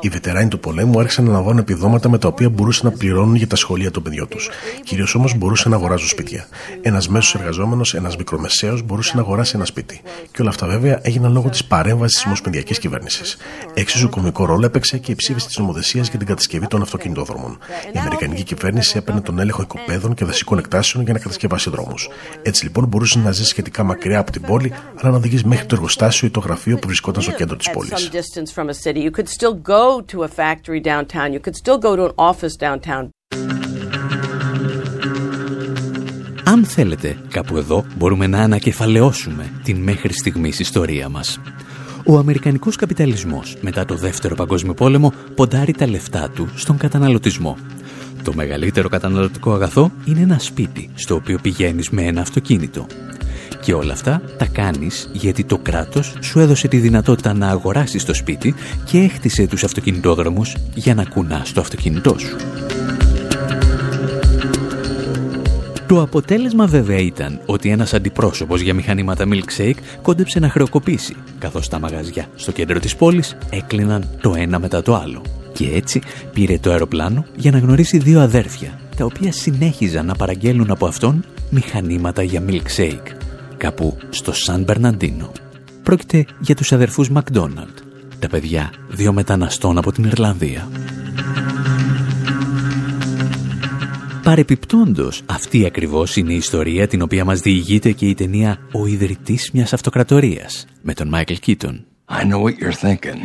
Οι 0.00 0.08
βετεράνοι 0.08 0.48
του 0.48 0.60
πολέμου 0.60 1.00
άρχισαν 1.00 1.24
να 1.24 1.32
λαμβάνουν 1.32 1.58
επιδόματα 1.58 2.08
με 2.08 2.18
τα 2.18 2.28
οποία 2.28 2.48
μπορούσαν 2.48 2.90
να 2.90 2.96
πληρώνουν 2.96 3.34
για 3.34 3.46
τα 3.46 3.56
σχολεία 3.56 3.90
των 3.90 4.02
παιδιών 4.02 4.28
τους. 4.28 4.50
Κυρίως 4.84 5.14
όμως 5.14 5.36
μπορούσαν 5.36 5.70
να 5.70 5.76
αγοράζουν 5.76 6.08
σπίτια. 6.08 6.46
Ένας 6.82 7.08
μέσος 7.08 7.34
εργαζόμενος, 7.34 7.94
ένας 7.94 8.16
μικρομεσαίος 8.16 8.82
μπορούσε 8.82 9.12
να 9.14 9.20
αγοράσει 9.20 9.52
ένα 9.56 9.64
σπίτι. 9.64 10.00
Και 10.32 10.40
όλα 10.40 10.50
αυτά 10.50 10.66
βέβαια 10.66 10.98
έγιναν 11.02 11.32
λόγω 11.32 11.48
της 11.48 11.64
παρέμβασης 11.64 12.16
της 12.16 12.26
Ομοσπονδιακής 12.26 12.78
Κυβέρνησης. 12.78 13.36
Εξίσου 13.74 14.08
κομικό 14.08 14.44
ρόλο 14.44 14.66
έπαιξε 14.66 14.98
και 14.98 15.12
η 15.12 15.14
ψήφιση 15.14 15.46
της 15.46 15.58
νομοθεσίας 15.58 16.08
για 16.08 16.18
την 16.18 16.26
κατασκευή 16.26 16.66
των 16.66 16.82
αυτοκινητόδρομων. 16.82 17.58
Η 17.94 17.98
Αμερικανική 17.98 18.42
κυβέρνηση 18.42 18.96
έπαιρνε 18.98 19.20
τον 19.20 19.38
έλεγχο 19.38 19.62
οικοπαίδων 19.62 20.14
και 20.14 20.24
δασικών 20.24 20.58
εκτάσεων 20.58 21.04
για 21.04 21.12
να 21.12 21.18
κατασκευάσει 21.18 21.70
δρόμους. 21.70 22.08
Έτσι 22.42 22.64
λοιπόν 22.64 22.86
μπορούσες 22.86 23.22
να 23.22 23.30
ζεις 23.32 23.48
σχετικά 23.48 23.82
μακριά 23.82 24.18
από 24.18 24.30
την 24.32 24.42
πόλη, 24.42 24.72
αλλά 25.00 25.10
να 25.10 25.16
οδηγείς 25.16 25.44
μέχρι 25.44 25.66
το 25.66 25.74
εργοστάσιο 25.74 26.28
ή 26.28 26.30
το 26.30 26.40
γραφείο 26.40 26.78
που 26.78 26.86
βρισκόταν 26.86 27.22
στο 27.22 27.32
κέντρο 27.32 27.56
της 27.56 27.68
At 27.68 27.72
πόλης. 27.72 27.90
some 27.92 28.12
distance 28.14 28.52
from 28.62 28.68
a 28.68 28.74
city. 28.84 29.00
You 29.00 29.10
could 29.10 29.28
still 29.28 29.54
go 29.54 30.00
to 30.12 30.22
a 30.22 30.28
factory 30.28 30.80
downtown. 30.80 31.32
You 31.32 31.40
could 31.40 31.56
still 31.64 31.78
go 31.78 31.96
to 31.96 32.04
an 32.04 32.14
office 32.30 32.56
downtown. 32.60 33.08
Αν 36.44 36.64
θέλετε, 36.64 37.16
κάπου 37.30 37.56
εδώ 37.56 37.84
μπορούμε 37.96 38.26
να 38.26 38.38
ανακεφαλαιώσουμε 38.38 39.50
την 39.64 39.76
μέχρι 39.76 40.12
στιγμής 40.12 40.58
ιστορία 40.58 41.08
μας. 41.08 41.40
Ο 42.06 42.18
Αμερικανικός 42.18 42.76
καπιταλισμός 42.76 43.56
μετά 43.60 43.84
το 43.84 43.94
Δεύτερο 43.94 44.34
Παγκόσμιο 44.34 44.74
Πόλεμο 44.74 45.12
ποντάρει 45.34 45.72
τα 45.72 45.88
λεφτά 45.88 46.30
του 46.34 46.48
στον 46.54 46.76
καταναλωτισμό. 46.76 47.56
Το 48.22 48.32
μεγαλύτερο 48.34 48.88
καταναλωτικό 48.88 49.52
αγαθό 49.52 49.90
είναι 50.04 50.20
ένα 50.20 50.38
σπίτι 50.38 50.90
στο 50.94 51.14
οποίο 51.14 51.38
πηγαίνεις 51.42 51.90
με 51.90 52.02
ένα 52.02 52.20
αυτοκίνητο. 52.20 52.86
Και 53.62 53.72
όλα 53.72 53.92
αυτά 53.92 54.22
τα 54.38 54.46
κάνεις 54.46 55.10
γιατί 55.12 55.44
το 55.44 55.58
κράτος 55.58 56.16
σου 56.20 56.40
έδωσε 56.40 56.68
τη 56.68 56.76
δυνατότητα 56.76 57.34
να 57.34 57.48
αγοράσεις 57.48 58.04
το 58.04 58.14
σπίτι 58.14 58.54
και 58.84 58.98
έχτισε 58.98 59.46
τους 59.46 59.64
αυτοκινητόδρομους 59.64 60.56
για 60.74 60.94
να 60.94 61.04
κουνάς 61.04 61.52
το 61.52 61.60
αυτοκίνητό 61.60 62.18
σου. 62.18 62.36
Το 65.94 66.02
αποτέλεσμα 66.02 66.66
βέβαια 66.66 66.98
ήταν 66.98 67.40
ότι 67.46 67.70
ένας 67.70 67.94
αντιπρόσωπος 67.94 68.60
για 68.60 68.74
μηχανήματα 68.74 69.24
milkshake 69.28 69.76
κόντεψε 70.02 70.38
να 70.40 70.48
χρεοκοπήσει, 70.48 71.16
καθώς 71.38 71.68
τα 71.68 71.78
μαγαζιά 71.78 72.26
στο 72.34 72.52
κέντρο 72.52 72.78
της 72.80 72.96
πόλης 72.96 73.36
έκλειναν 73.50 74.08
το 74.20 74.34
ένα 74.36 74.58
μετά 74.58 74.82
το 74.82 74.94
άλλο. 74.94 75.22
Και 75.52 75.70
έτσι 75.74 76.00
πήρε 76.32 76.58
το 76.58 76.70
αεροπλάνο 76.70 77.24
για 77.36 77.50
να 77.50 77.58
γνωρίσει 77.58 77.98
δύο 77.98 78.20
αδέρφια, 78.20 78.78
τα 78.96 79.04
οποία 79.04 79.32
συνέχιζαν 79.32 80.06
να 80.06 80.14
παραγγέλνουν 80.14 80.70
από 80.70 80.86
αυτόν 80.86 81.24
μηχανήματα 81.50 82.22
για 82.22 82.42
milkshake, 82.48 83.08
κάπου 83.56 83.96
στο 84.10 84.32
Σαν 84.32 84.62
Μπερναντίνο. 84.62 85.32
Πρόκειται 85.82 86.24
για 86.40 86.54
τους 86.54 86.72
αδερφούς 86.72 87.10
Μακδόναλτ, 87.10 87.78
τα 88.18 88.28
παιδιά 88.28 88.72
δύο 88.88 89.12
μεταναστών 89.12 89.78
από 89.78 89.92
την 89.92 90.04
Ιρλανδία. 90.04 90.68
Παρεπιπτόντος, 94.24 95.22
αυτή 95.26 95.66
ακριβώς 95.66 96.16
είναι 96.16 96.32
η 96.32 96.36
ιστορία 96.36 96.86
την 96.86 97.02
οποία 97.02 97.24
μας 97.24 97.40
διηγείται 97.40 97.92
και 97.92 98.06
η 98.06 98.14
ταινία 98.14 98.58
«Ο 98.72 98.86
ιδρυτής 98.86 99.50
μιας 99.52 99.72
αυτοκρατορίας» 99.72 100.66
με 100.82 100.94
τον 100.94 101.08
Μάικλ 101.08 101.32
Κίτον. 101.34 101.84
I 102.08 102.22
know 102.22 102.40
what 102.40 102.54
you're 102.62 102.86
thinking. 102.86 103.20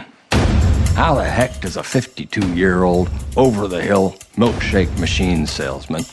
How 0.96 1.14
the 1.22 1.30
heck 1.38 1.52
does 1.66 1.78
a 1.78 1.86
52-year-old 1.96 3.08
over-the-hill 3.46 4.06
milkshake 4.44 4.94
machine 5.06 5.42
salesman 5.58 6.04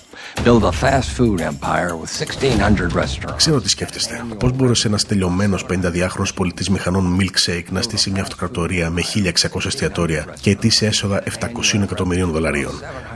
build 0.44 0.62
a 0.72 0.74
fast 0.84 1.08
food 1.16 1.38
empire 1.40 1.92
with 2.00 2.10
1600 2.10 2.92
restaurants? 2.92 3.36
Ξέρω 3.36 3.60
τι 3.60 3.68
σκέφτεστε. 3.68 4.24
Πώς 4.38 4.52
μπορούσε 4.52 4.88
ένας 4.88 5.06
τελειωμένος 5.06 5.66
52χρονο 5.70 6.34
πολιτής 6.34 6.70
μηχανών 6.70 7.18
milkshake 7.20 7.70
να 7.70 7.82
στήσει 7.82 8.10
μια 8.10 8.22
αυτοκρατορία 8.22 8.90
με 8.90 9.02
1600 9.02 9.66
εστιατόρια 9.66 10.34
και 10.40 10.50
ετήσια 10.50 10.88
έσοδα 10.88 11.22
700 11.22 11.80
εκατομμυρίων 11.82 12.30
δολαρίων; 12.30 12.72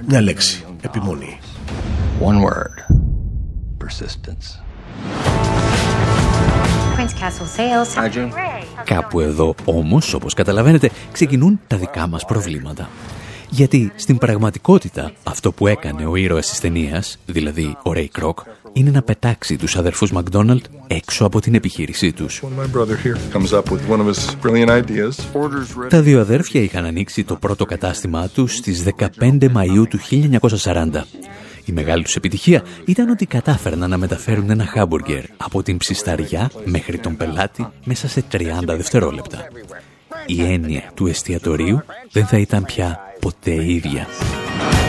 Μια 0.06 0.20
λέξη. 0.20 0.64
Επιμονή. 0.82 1.38
One 2.20 2.38
word. 2.42 2.76
Persistence. 3.84 4.46
Prince 6.96 7.14
Castle 7.14 7.48
Sales. 7.56 7.88
Hi, 7.96 8.08
June. 8.08 8.30
Κάπου 8.84 9.20
εδώ 9.20 9.54
όμως, 9.64 10.14
όπως 10.14 10.34
καταλαβαίνετε, 10.34 10.90
ξεκινούν 11.12 11.60
τα 11.66 11.76
δικά 11.76 12.06
μας 12.06 12.24
προβλήματα. 12.24 12.88
Γιατί 13.50 13.92
στην 13.96 14.18
πραγματικότητα 14.18 15.12
αυτό 15.22 15.52
που 15.52 15.66
έκανε 15.66 16.06
ο 16.06 16.16
ήρωας 16.16 16.48
της 16.48 16.60
ταινίας, 16.60 17.18
δηλαδή 17.26 17.76
ο 17.82 17.90
Ray 17.94 18.06
Kroc, 18.20 18.34
είναι 18.72 18.90
να 18.90 19.02
πετάξει 19.02 19.56
τους 19.56 19.76
αδερφούς 19.76 20.12
Μακδόναλτ 20.12 20.64
έξω 20.86 21.24
από 21.24 21.40
την 21.40 21.54
επιχείρησή 21.54 22.12
τους. 22.12 22.42
My 22.42 22.76
brother 22.76 23.06
here 23.06 23.36
comes 23.36 23.52
up 23.52 23.64
with 23.70 23.88
one 23.88 24.00
of 24.00 24.06
his 24.06 24.34
brilliant 24.42 24.68
ideas. 24.68 25.14
Τα 25.88 26.00
δύο 26.00 26.20
αδέρφια 26.20 26.62
είχαν 26.62 26.84
ανοίξει 26.84 27.24
το 27.24 27.36
πρώτο 27.36 27.64
κατάστημά 27.64 28.28
τους 28.28 28.56
στις 28.56 28.82
15 28.82 29.48
Μαΐου 29.54 29.88
του 29.88 29.98
1940. 29.98 31.06
Η 31.64 31.72
μεγάλη 31.72 32.02
τους 32.02 32.16
επιτυχία 32.16 32.62
ήταν 32.84 33.08
ότι 33.08 33.26
κατάφερναν 33.26 33.90
να 33.90 33.96
μεταφέρουν 33.96 34.50
ένα 34.50 34.64
χάμπουργκερ 34.64 35.24
από 35.36 35.62
την 35.62 35.76
ψισταριά 35.76 36.50
μέχρι 36.64 36.98
τον 36.98 37.16
πελάτη 37.16 37.66
μέσα 37.84 38.08
σε 38.08 38.24
30 38.32 38.38
δευτερόλεπτα. 38.64 39.48
Η 40.26 40.42
έννοια 40.42 40.90
του 40.94 41.06
εστιατορίου 41.06 41.82
δεν 42.12 42.26
θα 42.26 42.38
ήταν 42.38 42.64
πια 42.64 42.98
ποτέ 43.20 43.64
ίδια. 43.72 44.06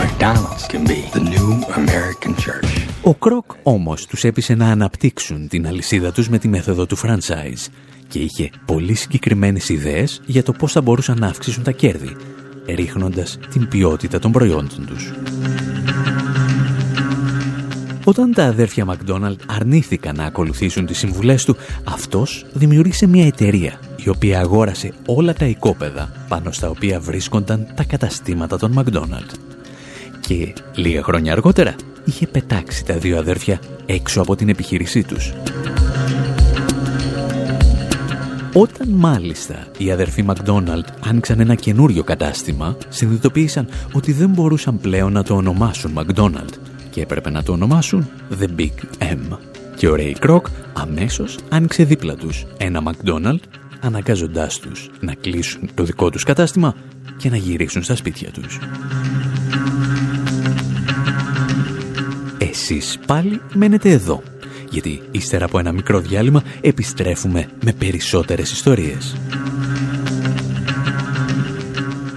McDonald's 0.02 0.66
can 0.68 0.84
be 0.88 1.00
the 1.14 1.20
new 1.20 1.48
American 1.76 2.34
church. 2.36 2.88
Ο 3.04 3.14
Κροκ 3.14 3.46
όμως 3.64 4.06
τους 4.06 4.24
έπεισε 4.24 4.56
να 4.56 4.72
αναπτύξουν 4.72 5.48
την 5.48 5.68
αλυσίδα 5.68 6.12
τους 6.12 6.30
με 6.30 6.38
τη 6.38 6.48
μέθοδο 6.48 6.86
του 6.86 6.98
franchise 6.98 7.72
και 8.08 8.20
είχε 8.20 8.50
πολύ 8.66 8.94
συγκεκριμένες 8.94 9.70
ιδέες 9.70 10.22
για 10.26 10.44
το 10.44 10.52
πώς 10.52 10.72
θα 10.72 10.82
μπορούσαν 10.82 11.18
να 11.20 11.28
αυξήσουν 11.28 11.64
τα 11.64 11.72
κέρδη, 11.72 12.16
ρίχνοντας 12.68 13.38
την 13.50 13.68
ποιότητα 13.68 14.20
των 14.20 14.32
προϊόντων 14.32 14.86
τους. 14.86 15.12
Όταν 18.04 18.34
τα 18.34 18.46
αδέρφια 18.46 18.86
Μακδόναλτ 18.86 19.42
αρνήθηκαν 19.48 20.16
να 20.16 20.24
ακολουθήσουν 20.24 20.86
τις 20.86 20.98
συμβουλές 20.98 21.46
του, 21.46 21.56
αυτός 21.84 22.46
δημιούργησε 22.54 23.08
μια 23.08 23.26
εταιρεία 23.26 23.80
η 24.06 24.10
οποία 24.10 24.40
αγόρασε 24.40 24.94
όλα 25.06 25.34
τα 25.34 25.46
οικόπεδα 25.46 26.12
πάνω 26.28 26.52
στα 26.52 26.70
οποία 26.70 27.00
βρίσκονταν 27.00 27.68
τα 27.76 27.84
καταστήματα 27.84 28.58
των 28.58 28.72
Μακδόναλτ. 28.72 29.32
Και 30.20 30.54
λίγα 30.76 31.04
χρόνια 31.04 31.32
αργότερα 31.32 31.76
είχε 32.06 32.28
πετάξει 32.28 32.86
τα 32.86 32.98
δύο 32.98 33.18
αδέρφια 33.18 33.60
έξω 33.86 34.22
από 34.22 34.36
την 34.36 34.50
επιχείρησή 34.50 35.04
τους. 35.04 35.34
Όταν 38.54 38.90
μάλιστα 38.90 39.68
οι 39.78 39.92
αδερφοί 39.92 40.24
Μακδόναλτ 40.24 40.88
άνοιξαν 41.06 41.40
ένα 41.40 41.56
καινούριο 41.56 42.04
κατάστημα, 42.04 42.78
συνειδητοποίησαν 42.90 43.68
ότι 43.92 44.12
δεν 44.12 44.30
μπορούσαν 44.30 44.80
πλέον 44.80 45.12
να 45.12 45.24
το 45.24 45.36
ονομάσουν 45.36 45.92
Μακδόναλτ 45.92 46.54
και 46.92 47.02
έπρεπε 47.02 47.30
να 47.30 47.44
το 47.44 47.52
ονομάσουν 47.52 48.10
The 48.40 48.48
Big 48.60 49.00
M. 49.00 49.38
Και 49.76 49.88
ο 49.88 49.96
Ray 49.98 50.14
Kroc 50.26 50.42
αμέσως 50.74 51.38
άνοιξε 51.50 51.84
δίπλα 51.84 52.16
τους 52.16 52.46
ένα 52.58 52.82
Μακδόναλτ, 52.82 53.44
αναγκάζοντάς 53.80 54.60
τους 54.60 54.90
να 55.00 55.14
κλείσουν 55.14 55.70
το 55.74 55.84
δικό 55.84 56.10
τους 56.10 56.24
κατάστημα 56.24 56.76
και 57.18 57.30
να 57.30 57.38
γυρίσουν 57.38 57.84
στα 57.84 57.96
σπίτια 57.96 58.32
τους. 58.32 58.60
Εσείς 62.38 63.00
πάλι 63.06 63.42
μένετε 63.54 63.90
εδώ, 63.90 64.24
γιατί 64.70 65.02
ύστερα 65.12 65.46
από 65.46 65.60
ένα 65.60 65.72
μικρό 65.72 66.00
διάλειμμα 66.00 66.44
επιστρέφουμε 66.62 67.48
με 67.64 67.74
περισσότερες 67.74 68.52
ιστορίες. 68.52 69.16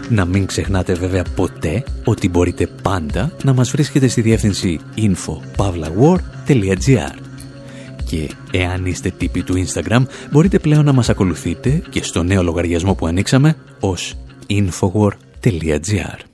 Να 0.09 0.25
μην 0.25 0.47
ξεχνάτε 0.47 0.95
βέβαια 0.95 1.25
ποτέ 1.37 1.85
ότι 2.05 2.29
μπορείτε 2.29 2.67
πάντα 2.83 3.33
να 3.43 3.53
μας 3.53 3.71
βρίσκετε 3.71 4.09
στη 4.09 4.21
διεύθυνση 4.21 4.81
info.pavlawar.gr 4.97 7.15
και 8.05 8.31
εάν 8.51 8.87
είστε 8.87 9.11
τύποι 9.11 9.43
του 9.43 9.65
Instagram 9.67 10.03
μπορείτε 10.31 10.59
πλέον 10.59 10.85
να 10.85 10.93
μας 10.93 11.09
ακολουθείτε 11.09 11.83
και 11.91 12.03
στο 12.03 12.23
νέο 12.23 12.43
λογαριασμό 12.43 12.95
που 12.95 13.07
ανοίξαμε 13.07 13.57
ως 13.81 14.15
infowar.gr 14.49 16.34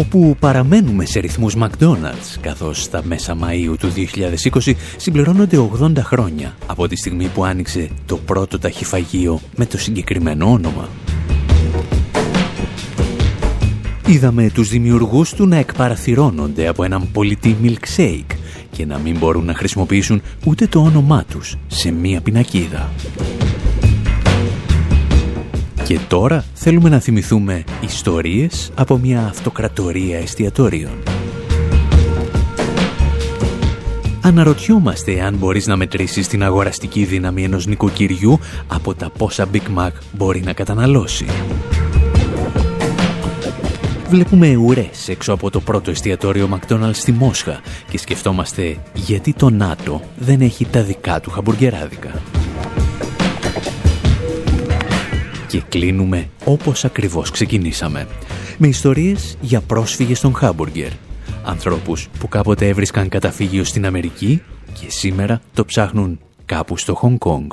Όπου 0.00 0.36
παραμένουμε 0.40 1.04
σε 1.04 1.20
ρυθμούς 1.20 1.56
McDonald's, 1.58 2.38
καθώς 2.40 2.82
στα 2.82 3.02
μέσα 3.04 3.36
Μαΐου 3.40 3.74
του 3.78 3.92
2020 4.62 4.72
συμπληρώνονται 4.96 5.68
80 5.80 5.92
χρόνια 5.98 6.56
από 6.66 6.88
τη 6.88 6.96
στιγμή 6.96 7.26
που 7.26 7.44
άνοιξε 7.44 7.88
το 8.06 8.16
πρώτο 8.16 8.58
ταχυφαγείο 8.58 9.40
με 9.56 9.66
το 9.66 9.78
συγκεκριμένο 9.78 10.50
όνομα. 10.50 10.88
Είδαμε 14.06 14.50
τους 14.54 14.68
δημιουργούς 14.68 15.34
του 15.34 15.46
να 15.46 15.56
εκπαραθυρώνονται 15.56 16.66
από 16.66 16.84
έναν 16.84 17.10
πολιτή 17.12 17.56
milkshake 17.62 18.36
και 18.70 18.86
να 18.86 18.98
μην 18.98 19.18
μπορούν 19.18 19.44
να 19.44 19.54
χρησιμοποιήσουν 19.54 20.22
ούτε 20.44 20.66
το 20.66 20.80
όνομά 20.80 21.24
τους 21.24 21.56
σε 21.66 21.90
μία 21.90 22.20
πινακίδα. 22.20 22.90
Και 25.90 25.98
τώρα 26.08 26.44
θέλουμε 26.54 26.88
να 26.88 27.00
θυμηθούμε 27.00 27.64
ιστορίες 27.80 28.70
από 28.74 28.98
μια 28.98 29.26
αυτοκρατορία 29.26 30.18
εστιατόριων. 30.18 30.92
Αναρωτιόμαστε 34.20 35.20
αν 35.20 35.34
μπορείς 35.34 35.66
να 35.66 35.76
μετρήσεις 35.76 36.28
την 36.28 36.42
αγοραστική 36.42 37.04
δύναμη 37.04 37.44
ενός 37.44 37.66
νοικοκυριού 37.66 38.38
από 38.66 38.94
τα 38.94 39.10
πόσα 39.10 39.48
Big 39.52 39.78
Mac 39.78 39.90
μπορεί 40.12 40.40
να 40.40 40.52
καταναλώσει. 40.52 41.26
Βλέπουμε 44.08 44.56
ουρές 44.56 45.08
έξω 45.08 45.32
από 45.32 45.50
το 45.50 45.60
πρώτο 45.60 45.90
εστιατόριο 45.90 46.58
McDonald's 46.58 46.90
στη 46.92 47.12
Μόσχα 47.12 47.60
και 47.90 47.98
σκεφτόμαστε 47.98 48.76
γιατί 48.94 49.32
το 49.32 49.50
ΝΑΤΟ 49.50 50.02
δεν 50.18 50.40
έχει 50.40 50.64
τα 50.64 50.82
δικά 50.82 51.20
του 51.20 51.30
χαμπουργκεράδικα. 51.30 52.10
Και 55.50 55.62
κλείνουμε 55.68 56.28
όπως 56.44 56.84
ακριβώς 56.84 57.30
ξεκινήσαμε. 57.30 58.06
Με 58.58 58.66
ιστορίες 58.66 59.36
για 59.40 59.60
πρόσφυγες 59.60 60.18
στον 60.18 60.34
χάμπουργκερ. 60.34 60.90
Ανθρώπους 61.44 62.08
που 62.18 62.28
κάποτε 62.28 62.68
έβρισκαν 62.68 63.08
καταφύγιο 63.08 63.64
στην 63.64 63.86
Αμερική 63.86 64.42
και 64.80 64.90
σήμερα 64.90 65.40
το 65.54 65.64
ψάχνουν 65.64 66.20
κάπου 66.44 66.76
στο 66.76 66.94
Χονγκ 66.94 67.18
Κόνγκ. 67.18 67.50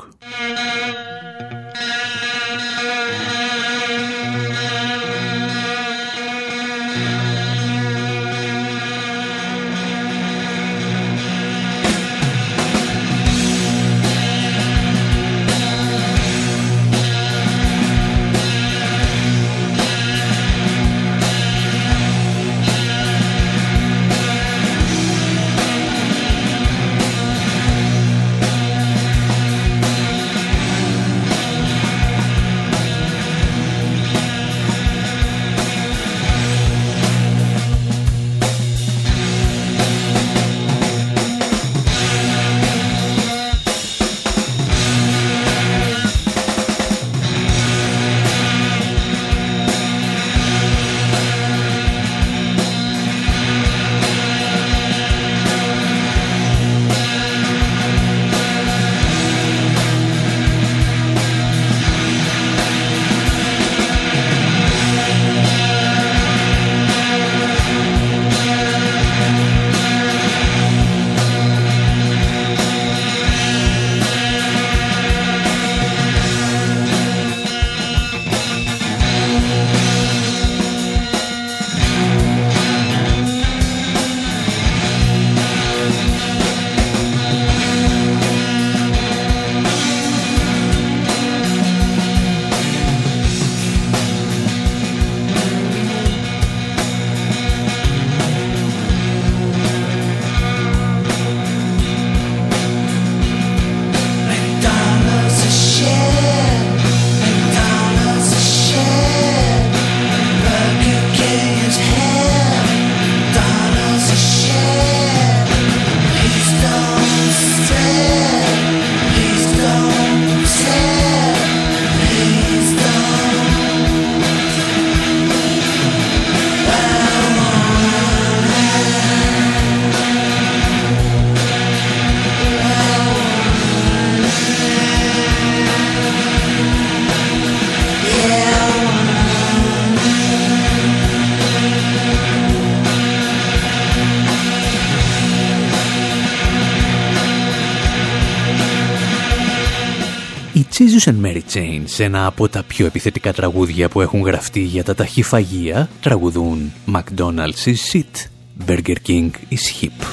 Η 151.08 151.10
Jesus 151.10 151.14
and 151.14 151.26
Mary 151.26 151.56
Chain 151.56 151.82
σε 151.84 152.04
ένα 152.04 152.26
από 152.26 152.48
τα 152.48 152.62
πιο 152.62 152.86
επιθετικά 152.86 153.32
τραγούδια 153.32 153.88
που 153.88 154.00
έχουν 154.00 154.20
γραφτεί 154.20 154.60
για 154.60 154.84
τα 154.84 154.94
ταχυφαγεία 154.94 155.88
τραγουδούν 156.00 156.72
McDonald's 156.92 157.64
is 157.64 157.92
shit, 157.92 158.26
Burger 158.66 158.96
King 159.06 159.30
is 159.30 159.80
hip. 159.80 160.06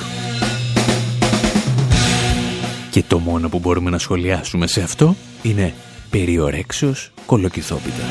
Και 2.92 3.04
το 3.08 3.20
μόνο 3.20 3.50
που 3.50 3.60
μπορούμε 3.60 3.90
να 3.90 3.98
σχολιάσουμε 3.98 4.68
σε 4.68 4.82
αυτό 4.82 5.16
είναι 5.42 5.74
περιορέξεως 6.10 7.12
κολοκυθόπιτα. 7.26 8.04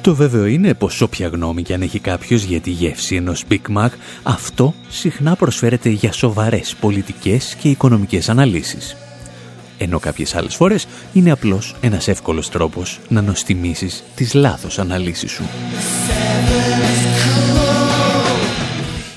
Το 0.00 0.14
βέβαιο 0.14 0.46
είναι 0.46 0.74
πως 0.74 1.00
όποια 1.00 1.28
γνώμη 1.28 1.62
και 1.62 1.74
αν 1.74 1.82
έχει 1.82 1.98
κάποιος 1.98 2.42
για 2.42 2.60
τη 2.60 2.70
γεύση 2.70 3.16
ενός 3.16 3.44
Big 3.50 3.76
Mac, 3.76 3.88
αυτό 4.22 4.74
συχνά 4.88 5.36
προσφέρεται 5.36 5.88
για 5.88 6.12
σοβαρές 6.12 6.74
πολιτικές 6.80 7.56
και 7.60 7.68
οικονομικές 7.68 8.28
αναλύσεις. 8.28 8.96
Ενώ 9.78 9.98
κάποιες 9.98 10.34
άλλες 10.34 10.54
φορές 10.54 10.86
είναι 11.12 11.30
απλώς 11.30 11.74
ένας 11.80 12.08
εύκολος 12.08 12.50
τρόπος 12.50 13.00
να 13.08 13.22
νοστιμήσεις 13.22 14.04
τις 14.14 14.34
λάθος 14.34 14.78
αναλύσεις 14.78 15.30
σου. 15.30 15.42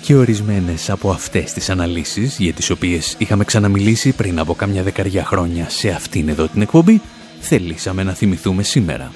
Και 0.02 0.16
ορισμένες 0.16 0.90
από 0.90 1.10
αυτές 1.10 1.54
τις 1.54 1.70
αναλύσεις, 1.70 2.38
για 2.40 2.54
τις 2.54 2.70
οποίες 2.70 3.16
είχαμε 3.18 3.44
ξαναμιλήσει 3.44 4.12
πριν 4.12 4.40
από 4.40 4.54
κάμια 4.54 4.84
δεκαριά 4.84 5.26
χρόνια 5.26 5.70
σε 5.70 5.90
αυτήν 5.90 6.30
εδώ 6.30 6.48
την 6.48 6.62
εκπομπή, 6.62 7.02
θελήσαμε 7.40 8.04
να 8.04 8.14
θυμηθούμε 8.14 8.64
σήμερα. 8.64 9.12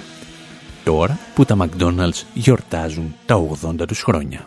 Τώρα 0.84 1.18
που 1.34 1.44
τα 1.44 1.56
McDonald's 1.60 2.22
γιορτάζουν 2.34 3.14
τα 3.26 3.34
80 3.34 3.86
τους 3.86 4.02
χρόνια. 4.02 4.46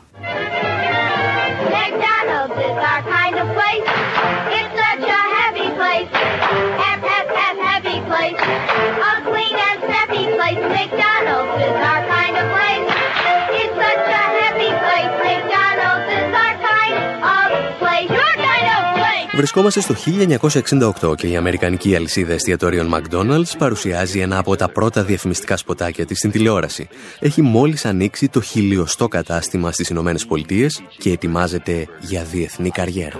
McDonald's 10.79 11.61
is 11.61 11.75
our 11.75 12.07
kind 12.07 12.37
of 12.37 12.51
place. 12.53 12.68
Βρισκόμαστε 19.39 19.79
στο 19.81 19.95
1968 21.01 21.15
και 21.15 21.27
η 21.27 21.35
Αμερικανική 21.35 21.95
αλυσίδα 21.95 22.33
εστιατόριων 22.33 22.93
McDonald's 22.95 23.57
παρουσιάζει 23.57 24.19
ένα 24.19 24.37
από 24.37 24.55
τα 24.55 24.69
πρώτα 24.69 25.03
διαφημιστικά 25.03 25.57
σποτάκια 25.57 26.05
της 26.05 26.17
στην 26.17 26.31
τηλεόραση. 26.31 26.87
Έχει 27.19 27.41
μόλις 27.41 27.85
ανοίξει 27.85 28.29
το 28.29 28.41
χιλιοστό 28.41 29.07
κατάστημα 29.07 29.71
στις 29.71 29.89
Ηνωμένες 29.89 30.25
Πολιτείες 30.25 30.81
και 30.97 31.11
ετοιμάζεται 31.11 31.87
για 31.99 32.23
διεθνή 32.23 32.69
καριέρα. 32.69 33.19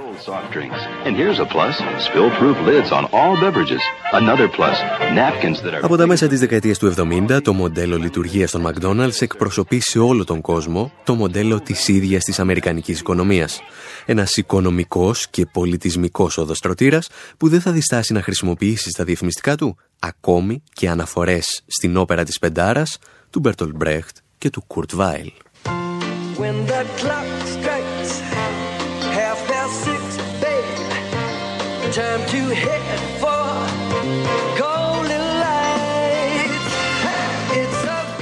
Από 5.82 5.98
τα 5.98 6.08
μέσα 6.08 6.28
της 6.28 6.40
δεκαετίας 6.40 6.78
του 6.78 6.94
70, 7.30 7.42
το 7.42 7.54
μοντέλο 7.54 7.98
λειτουργίας 7.98 8.52
των 8.52 8.68
McDonald's 8.68 9.22
εκπροσωπεί 9.22 9.80
σε 9.80 10.00
όλο 10.00 10.24
τον 10.24 10.42
κόσμο 10.42 10.92
το 11.04 11.16
μοντέλο 11.16 11.60
της 11.60 11.88
ίδιας 11.88 12.24
της 12.24 12.40
αμερικανικής 12.40 13.00
οικονομίας. 13.00 13.62
Ένας 14.06 14.38
οικονομικός 14.38 15.28
και 15.30 15.46
πολιτισμικός 15.46 16.08
οδοστρωτήρας 16.18 17.10
που 17.38 17.50
δεν 17.50 17.62
θα 17.62 17.72
διστάσει 17.72 18.14
να 18.14 18.22
χρησιμοποιήσει 18.22 18.90
στα 18.90 19.04
διαφημιστικά 19.04 19.56
του 19.56 19.78
ακόμη 20.00 20.64
και 20.74 20.90
αναφορές 20.90 21.64
στην 21.68 21.98
όπερα 21.98 22.24
της 22.24 22.40
Πεντάρας 22.40 22.98
του 23.30 23.40
Μπέρτολ 23.40 23.72
Μπρέχτ 23.76 24.18
και 24.38 24.50
του 24.50 24.64
Κουρτ 24.68 24.96
Βάιλ. 24.96 25.32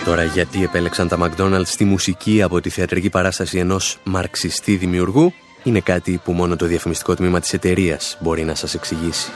Τώρα 0.06 0.24
γιατί 0.24 0.64
επέλεξαν 0.64 1.08
τα 1.08 1.18
McDonald's 1.22 1.66
στη 1.66 1.86
μουσική 1.86 2.42
από 2.42 2.62
τη 2.62 2.70
θεατρική 2.70 3.10
παράσταση 3.10 3.58
ενός 3.58 3.98
μαρξιστή 4.04 4.76
δημιουργού; 4.76 5.34
Είναι 5.68 5.80
κάτι 5.80 6.22
που 6.24 6.32
μόνο 6.32 6.56
το 6.56 6.66
διαφημιστικό 6.66 7.16
τμήμα 7.16 7.40
της 7.40 7.54
εταιρείας 7.54 8.18
μπορεί 8.20 8.44
να 8.44 8.56
σας 8.56 8.74
εξηγήσει. 8.74 9.32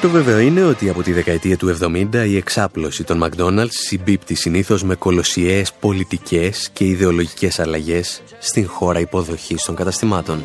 Το 0.00 0.08
βέβαιο 0.08 0.38
είναι 0.38 0.64
ότι 0.64 0.88
από 0.88 1.02
τη 1.02 1.12
δεκαετία 1.12 1.56
του 1.56 1.76
70 1.82 2.06
η 2.26 2.36
εξάπλωση 2.36 3.04
των 3.04 3.24
McDonald's 3.24 3.68
συμπίπτει 3.68 4.34
συνήθως 4.34 4.82
με 4.82 4.94
κολοσιαίες 4.94 5.72
πολιτικές 5.72 6.70
και 6.72 6.84
ιδεολογικές 6.84 7.58
αλλαγές 7.60 8.22
στην 8.38 8.68
χώρα 8.68 9.00
υποδοχής 9.00 9.62
των 9.62 9.74
καταστημάτων. 9.74 10.42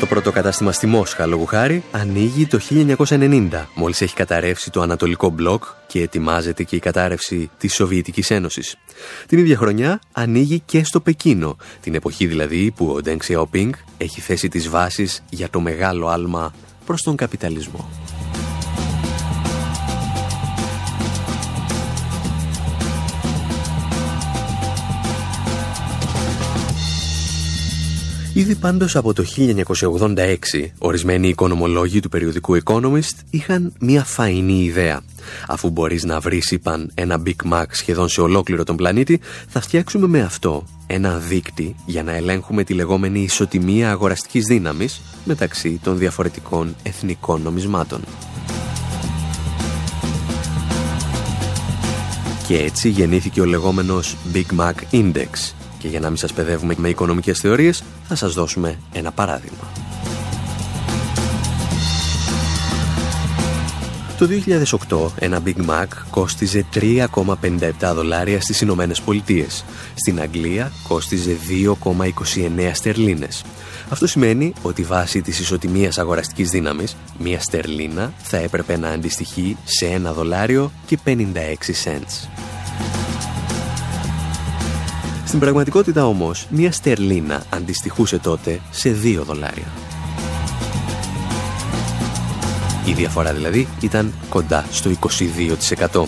Το 0.00 0.06
πρώτο 0.06 0.32
κατάστημα 0.32 0.72
στη 0.72 0.86
Μόσχα, 0.86 1.26
λόγου 1.26 1.46
χάρη, 1.46 1.82
ανοίγει 1.90 2.46
το 2.46 2.58
1990, 2.70 3.48
μόλις 3.74 4.00
έχει 4.00 4.14
καταρρεύσει 4.14 4.70
το 4.70 4.80
Ανατολικό 4.80 5.30
Μπλοκ 5.30 5.64
και 5.86 6.02
ετοιμάζεται 6.02 6.62
και 6.62 6.76
η 6.76 6.78
κατάρρευση 6.78 7.50
της 7.58 7.74
Σοβιετικής 7.74 8.30
Ένωσης. 8.30 8.76
Την 9.26 9.38
ίδια 9.38 9.56
χρονιά 9.56 10.00
ανοίγει 10.12 10.60
και 10.64 10.84
στο 10.84 11.00
Πεκίνο, 11.00 11.56
την 11.80 11.94
εποχή 11.94 12.26
δηλαδή 12.26 12.72
που 12.76 12.86
ο 12.86 13.00
Deng 13.04 13.18
Xiaoping 13.28 13.70
έχει 13.98 14.20
θέσει 14.20 14.48
τις 14.48 14.68
βάσεις 14.68 15.22
για 15.30 15.50
το 15.50 15.60
μεγάλο 15.60 16.08
άλμα 16.08 16.52
προς 16.86 17.02
τον 17.02 17.16
καπιταλισμό. 17.16 17.88
Ήδη 28.38 28.54
πάντως 28.54 28.96
από 28.96 29.12
το 29.12 29.24
1986, 29.36 30.36
ορισμένοι 30.78 31.28
οικονομολόγοι 31.28 32.00
του 32.00 32.08
περιοδικού 32.08 32.58
Economist 32.64 33.16
είχαν 33.30 33.72
μια 33.80 34.04
φαϊνή 34.04 34.64
ιδέα. 34.64 35.00
Αφού 35.48 35.70
μπορείς 35.70 36.04
να 36.04 36.20
βρεις, 36.20 36.50
είπαν, 36.50 36.90
ένα 36.94 37.22
Big 37.26 37.52
Mac 37.52 37.64
σχεδόν 37.70 38.08
σε 38.08 38.20
ολόκληρο 38.20 38.64
τον 38.64 38.76
πλανήτη, 38.76 39.20
θα 39.48 39.60
φτιάξουμε 39.60 40.06
με 40.06 40.20
αυτό 40.20 40.64
ένα 40.86 41.18
δίκτυ 41.18 41.74
για 41.86 42.02
να 42.02 42.12
ελέγχουμε 42.12 42.64
τη 42.64 42.74
λεγόμενη 42.74 43.20
ισοτιμία 43.20 43.90
αγοραστικής 43.90 44.44
δύναμης 44.44 45.00
μεταξύ 45.24 45.80
των 45.82 45.98
διαφορετικών 45.98 46.76
εθνικών 46.82 47.42
νομισμάτων. 47.42 48.00
Και 52.46 52.58
έτσι 52.58 52.88
γεννήθηκε 52.88 53.40
ο 53.40 53.44
λεγόμενος 53.44 54.16
Big 54.34 54.58
Mac 54.58 54.74
Index, 54.92 55.52
και 55.78 55.88
για 55.88 56.00
να 56.00 56.08
μην 56.08 56.16
σας 56.16 56.32
παιδεύουμε 56.32 56.74
με 56.76 56.88
οικονομικές 56.88 57.38
θεωρίες, 57.38 57.82
θα 58.08 58.14
σας 58.14 58.34
δώσουμε 58.34 58.78
ένα 58.92 59.12
παράδειγμα. 59.12 59.68
Το 64.18 64.28
2008 64.88 65.10
ένα 65.18 65.42
Big 65.44 65.66
Mac 65.68 65.86
κόστιζε 66.10 66.66
3,57 66.74 67.92
δολάρια 67.94 68.40
στις 68.40 68.60
Ηνωμένες 68.60 69.00
Πολιτείες. 69.00 69.64
Στην 69.94 70.20
Αγγλία 70.20 70.72
κόστιζε 70.88 71.36
2,29 71.48 72.70
στερλίνες. 72.72 73.44
Αυτό 73.88 74.06
σημαίνει 74.06 74.52
ότι 74.62 74.82
βάσει 74.82 75.22
της 75.22 75.38
ισοτιμίας 75.38 75.98
αγοραστικής 75.98 76.50
δύναμης, 76.50 76.96
μία 77.18 77.40
στερλίνα 77.40 78.12
θα 78.18 78.36
έπρεπε 78.36 78.76
να 78.76 78.88
αντιστοιχεί 78.88 79.56
σε 79.64 79.86
1 79.86 80.12
δολάριο 80.12 80.72
και 80.86 80.98
56 81.04 81.72
cents. 81.84 82.28
Στην 85.28 85.40
πραγματικότητα 85.40 86.06
όμως, 86.06 86.46
μια 86.50 86.72
στερλίνα 86.72 87.42
αντιστοιχούσε 87.50 88.18
τότε 88.18 88.60
σε 88.70 88.96
2 89.02 89.22
δολάρια. 89.24 89.66
Η 92.86 92.92
διαφορά 92.92 93.32
δηλαδή 93.32 93.68
ήταν 93.80 94.12
κοντά 94.28 94.64
στο 94.70 94.90
22%. 95.92 96.04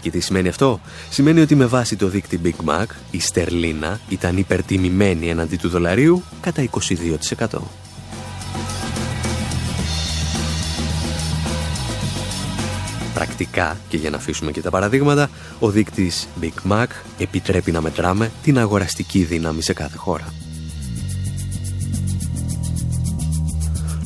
Και 0.00 0.10
τι 0.10 0.20
σημαίνει 0.20 0.48
αυτό; 0.48 0.80
Σημαίνει 1.10 1.40
ότι 1.40 1.54
με 1.54 1.66
βάση 1.66 1.96
το 1.96 2.08
δίκτυ 2.08 2.40
Big 2.44 2.70
Mac 2.70 2.86
η 3.10 3.20
στερλίνα 3.20 4.00
ήταν 4.08 4.36
υπερτιμημένη 4.36 5.28
εναντί 5.28 5.56
του 5.56 5.68
δολαρίου 5.68 6.22
κατά 6.40 6.68
22%. 7.38 7.46
Πρακτικά, 13.20 13.76
και 13.88 13.96
για 13.96 14.10
να 14.10 14.16
αφήσουμε 14.16 14.50
και 14.50 14.60
τα 14.60 14.70
παραδείγματα, 14.70 15.30
ο 15.58 15.70
δείκτης 15.70 16.28
Big 16.40 16.70
Mac 16.70 16.86
επιτρέπει 17.18 17.72
να 17.72 17.80
μετράμε 17.80 18.30
την 18.42 18.58
αγοραστική 18.58 19.22
δύναμη 19.22 19.62
σε 19.62 19.72
κάθε 19.72 19.96
χώρα. 19.96 20.34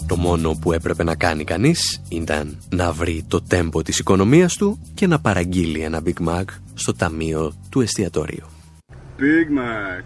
Το 0.06 0.16
μόνο 0.16 0.58
που 0.60 0.72
έπρεπε 0.72 1.04
να 1.04 1.14
κάνει 1.14 1.44
κανείς 1.44 2.02
ήταν 2.08 2.58
να 2.68 2.92
βρει 2.92 3.24
το 3.28 3.42
τέμπο 3.42 3.82
της 3.82 3.98
οικονομίας 3.98 4.56
του 4.56 4.78
και 4.94 5.06
να 5.06 5.20
παραγγείλει 5.20 5.80
ένα 5.80 6.02
Big 6.04 6.28
Mac 6.28 6.44
στο 6.74 6.94
ταμείο 6.94 7.54
του 7.68 7.80
εστιατορίου. 7.80 8.46
Big 9.18 9.48
Mac. 9.58 10.04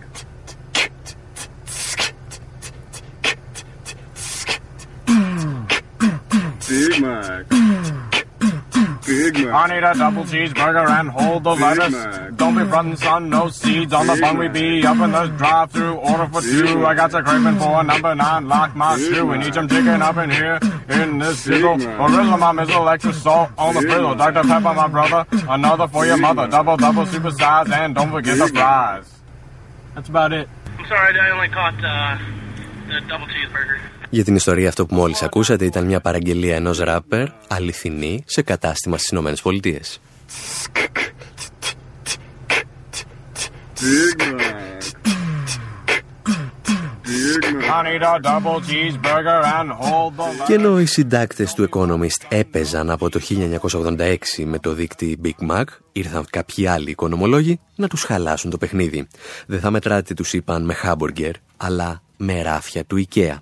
Big 6.69 7.03
Mac. 7.05 8.08
Big 9.09 9.47
Mac. 9.47 9.55
I 9.55 9.75
need 9.75 9.85
a 9.85 9.95
double 9.95 10.25
cheeseburger 10.25 10.89
and 10.89 11.09
hold 11.09 11.45
the 11.45 11.55
lettuce. 11.55 12.37
Don't 12.37 12.57
be 12.57 12.65
frontin' 12.65 12.97
son, 12.97 13.31
no 13.31 13.49
seeds 13.49 13.93
on 13.93 14.07
the 14.07 14.17
bun. 14.21 14.39
We 14.39 14.49
be 14.49 14.87
up 14.87 14.99
in 14.99 15.11
the 15.11 15.27
drive-through, 15.39 15.95
order 15.95 16.29
for 16.33 16.43
two. 16.43 16.87
I 16.87 16.95
got 16.95 17.15
a 17.15 17.23
craving 17.23 17.59
for 17.59 17.81
a 17.81 17.83
number 17.83 18.15
nine, 18.15 18.49
lock 18.49 18.77
my 18.77 18.97
shoe. 18.99 19.31
And 19.31 19.43
eat 19.43 19.55
some 19.55 19.69
chicken 19.69 20.03
up 20.03 20.17
in 20.19 20.31
here 20.31 20.59
in 20.91 21.19
this 21.19 21.41
sizzle. 21.41 21.75
Original 21.75 22.39
mom 22.39 22.59
is 22.61 22.69
extra 22.71 23.13
salt 23.13 23.51
on 23.57 23.75
the 23.75 23.81
frizzle. 23.81 24.15
Dr. 24.15 24.43
Pepper, 24.43 24.75
my 24.75 24.89
brother, 24.89 25.27
another 25.49 25.89
for 25.89 26.07
your 26.07 26.19
mother. 26.19 26.47
Double, 26.47 26.77
double, 26.77 27.07
super 27.07 27.31
size, 27.31 27.71
and 27.71 27.95
don't 27.95 28.11
forget 28.11 28.39
the 28.39 28.49
fries. 28.49 29.13
That's 29.95 30.09
about 30.09 30.33
it. 30.33 30.49
I'm 30.79 30.87
sorry, 30.87 31.19
I 31.19 31.31
only 31.31 31.49
caught 31.49 31.75
uh, 31.83 32.19
the 32.87 33.01
double 33.09 33.27
cheeseburger. 33.27 33.81
Για 34.11 34.25
την 34.25 34.37
ιστορία 34.37 34.69
αυτό 34.69 34.87
που 34.87 34.95
μόλις 34.95 35.23
ακούσατε 35.23 35.65
ήταν 35.65 35.85
μια 35.85 36.01
παραγγελία 36.01 36.55
ενός 36.55 36.79
ράπερ 36.79 37.29
αληθινή 37.49 38.25
σε 38.27 38.43
κατάστημα 38.43 38.97
στις 38.97 39.11
Ηνωμένες 39.11 39.43
Πολιτείες. 39.43 40.01
Και 50.47 50.55
ενώ 50.55 50.81
οι 50.81 50.87
συντάκτες 50.87 51.55
του 51.55 51.69
Economist 51.71 52.25
έπαιζαν 52.29 52.91
από 52.91 53.09
το 53.11 53.21
1986 53.71 54.17
με 54.45 54.59
το 54.59 54.73
δίκτυ 54.73 55.21
Big 55.25 55.51
Mac, 55.51 55.65
ήρθαν 55.93 56.27
κάποιοι 56.31 56.67
άλλοι 56.67 56.91
οικονομολόγοι 56.91 57.61
να 57.75 57.89
τους 57.89 58.03
χαλάσουν 58.03 58.51
το 58.51 58.59
παιχνίδι. 58.59 59.09
Δεν 59.47 59.61
θα 59.61 59.71
μετράτε 59.71 60.15
τους 60.15 60.33
είπαν 60.33 60.65
με 60.65 60.75
χάμπουργκερ, 60.75 61.33
αλλά 61.57 62.03
με 62.17 62.43
ράφια 62.43 62.85
του 62.85 63.07
IKEA. 63.09 63.37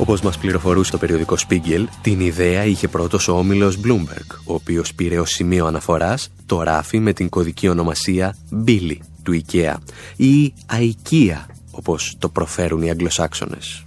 Όπως 0.00 0.20
μας 0.20 0.38
πληροφορούσε 0.38 0.90
το 0.90 0.98
περιοδικό 0.98 1.36
Spiegel, 1.48 1.84
την 2.02 2.20
ιδέα 2.20 2.64
είχε 2.64 2.88
πρώτος 2.88 3.28
ο 3.28 3.32
όμιλος 3.32 3.78
Bloomberg, 3.84 4.38
ο 4.44 4.54
οποίος 4.54 4.94
πήρε 4.94 5.18
ως 5.18 5.30
σημείο 5.30 5.66
αναφοράς 5.66 6.30
το 6.46 6.62
ράφι 6.62 6.98
με 6.98 7.12
την 7.12 7.28
κωδική 7.28 7.68
ονομασία 7.68 8.36
Billy 8.66 8.96
του 9.22 9.42
Ikea 9.42 9.74
ή 10.16 10.52
Ikea, 10.70 11.44
όπως 11.70 12.16
το 12.18 12.28
προφέρουν 12.28 12.82
οι 12.82 12.90
Αγγλοσάξονες. 12.90 13.84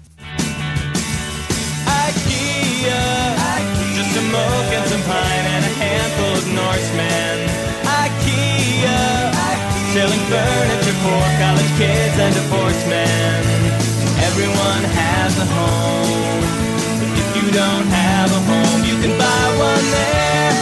Don't 17.53 17.85
have 17.85 18.31
a 18.31 18.41
home, 18.49 18.81
you 18.83 18.95
can 19.01 19.13
buy 19.17 19.45
one 19.69 19.85
there. 19.95 20.53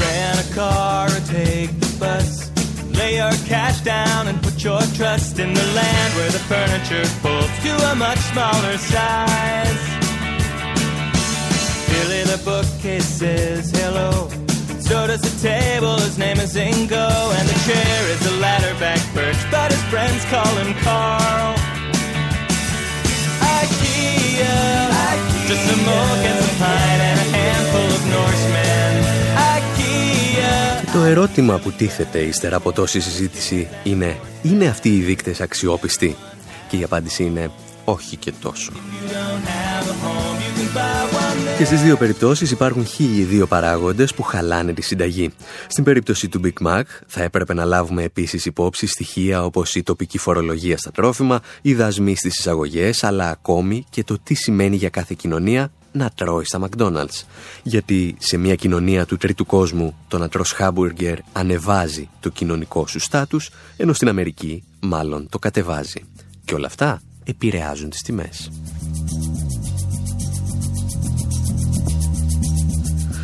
Rent 0.00 0.38
a 0.46 0.54
car 0.54 1.06
or 1.06 1.22
take 1.26 1.70
the 1.80 1.96
bus. 1.98 2.50
Lay 2.96 3.16
your 3.16 3.32
cash 3.46 3.80
down 3.80 4.28
and 4.28 4.40
put 4.40 4.62
your 4.62 4.80
trust 4.94 5.40
in 5.40 5.52
the 5.52 5.66
land 5.74 6.14
where 6.14 6.30
the 6.30 6.38
furniture 6.38 7.04
folds 7.22 7.50
to 7.64 7.72
a 7.90 7.94
much 7.96 8.18
smaller 8.30 8.78
size. 8.78 9.82
Billy 11.90 12.22
the 12.22 12.40
bookcase 12.44 13.08
says 13.20 13.72
hello. 13.72 14.28
So 14.78 15.06
does 15.08 15.20
the 15.20 15.36
table, 15.48 15.96
his 15.98 16.16
name 16.16 16.38
is 16.38 16.54
Ingo. 16.54 17.08
And 17.36 17.48
the 17.48 17.58
chair 17.66 17.98
is 18.14 18.20
a 18.24 18.34
ladderback 18.42 19.02
birch, 19.14 19.42
but 19.50 19.72
his 19.72 19.82
friends 19.90 20.24
call 20.26 20.54
him 20.62 20.74
Carl. 20.84 21.77
IKEA, 24.38 25.48
just 25.48 25.64
some 25.68 25.84
oak 25.98 26.22
and 26.30 26.38
some 26.42 26.56
pine 26.62 27.00
and 27.08 27.18
a 27.24 27.28
handful 27.36 27.88
of 27.96 28.02
Norsemen. 28.14 28.92
IKEA. 29.56 30.92
Το 30.92 30.98
ερώτημα 31.04 31.58
που 31.58 31.72
τίθεται 31.72 32.18
ύστερα 32.18 32.56
από 32.56 32.72
τόση 32.72 33.00
συζήτηση 33.00 33.68
είναι 33.82 34.16
«Είναι 34.42 34.66
αυτοί 34.66 34.96
οι 34.96 35.00
δείκτες 35.00 35.40
αξιόπιστοι» 35.40 36.16
και 36.68 36.76
η 36.76 36.82
απάντηση 36.82 37.22
είναι 37.22 37.50
«Όχι 37.88 38.16
και 38.16 38.32
τόσο». 38.40 38.72
Και 41.58 41.64
στις 41.64 41.82
δύο 41.82 41.96
περιπτώσεις 41.96 42.50
υπάρχουν 42.50 42.86
χίλιοι 42.86 43.22
δύο 43.22 43.46
παράγοντες 43.46 44.14
που 44.14 44.22
χαλάνε 44.22 44.72
τη 44.72 44.82
συνταγή. 44.82 45.32
Στην 45.68 45.84
περίπτωση 45.84 46.28
του 46.28 46.40
Big 46.44 46.66
Mac 46.66 46.82
θα 47.06 47.22
έπρεπε 47.22 47.54
να 47.54 47.64
λάβουμε 47.64 48.02
επίσης 48.02 48.46
υπόψη 48.46 48.86
στοιχεία 48.86 49.44
όπως 49.44 49.74
η 49.74 49.82
τοπική 49.82 50.18
φορολογία 50.18 50.78
στα 50.78 50.90
τρόφιμα, 50.90 51.40
οι 51.62 51.74
δασμοί 51.74 52.14
στις 52.16 52.38
εισαγωγές, 52.38 53.04
αλλά 53.04 53.30
ακόμη 53.30 53.84
και 53.90 54.04
το 54.04 54.18
τι 54.22 54.34
σημαίνει 54.34 54.76
για 54.76 54.88
κάθε 54.88 55.14
κοινωνία 55.18 55.72
να 55.92 56.10
τρώει 56.14 56.44
στα 56.44 56.60
McDonald's. 56.68 57.22
Γιατί 57.62 58.16
σε 58.18 58.36
μια 58.36 58.54
κοινωνία 58.54 59.06
του 59.06 59.16
τρίτου 59.16 59.46
κόσμου 59.46 59.96
το 60.08 60.18
να 60.18 60.28
τρως 60.28 60.52
χάμπουργκερ 60.52 61.18
ανεβάζει 61.32 62.08
το 62.20 62.28
κοινωνικό 62.28 62.86
σου 62.86 62.98
στάτους, 62.98 63.50
ενώ 63.76 63.92
στην 63.92 64.08
Αμερική 64.08 64.64
μάλλον 64.80 65.28
το 65.28 65.38
κατεβάζει. 65.38 66.02
Και 66.44 66.54
όλα 66.54 66.66
αυτά 66.66 67.00
επηρεάζουν 67.28 67.90
τις 67.90 68.02
τιμές. 68.02 68.50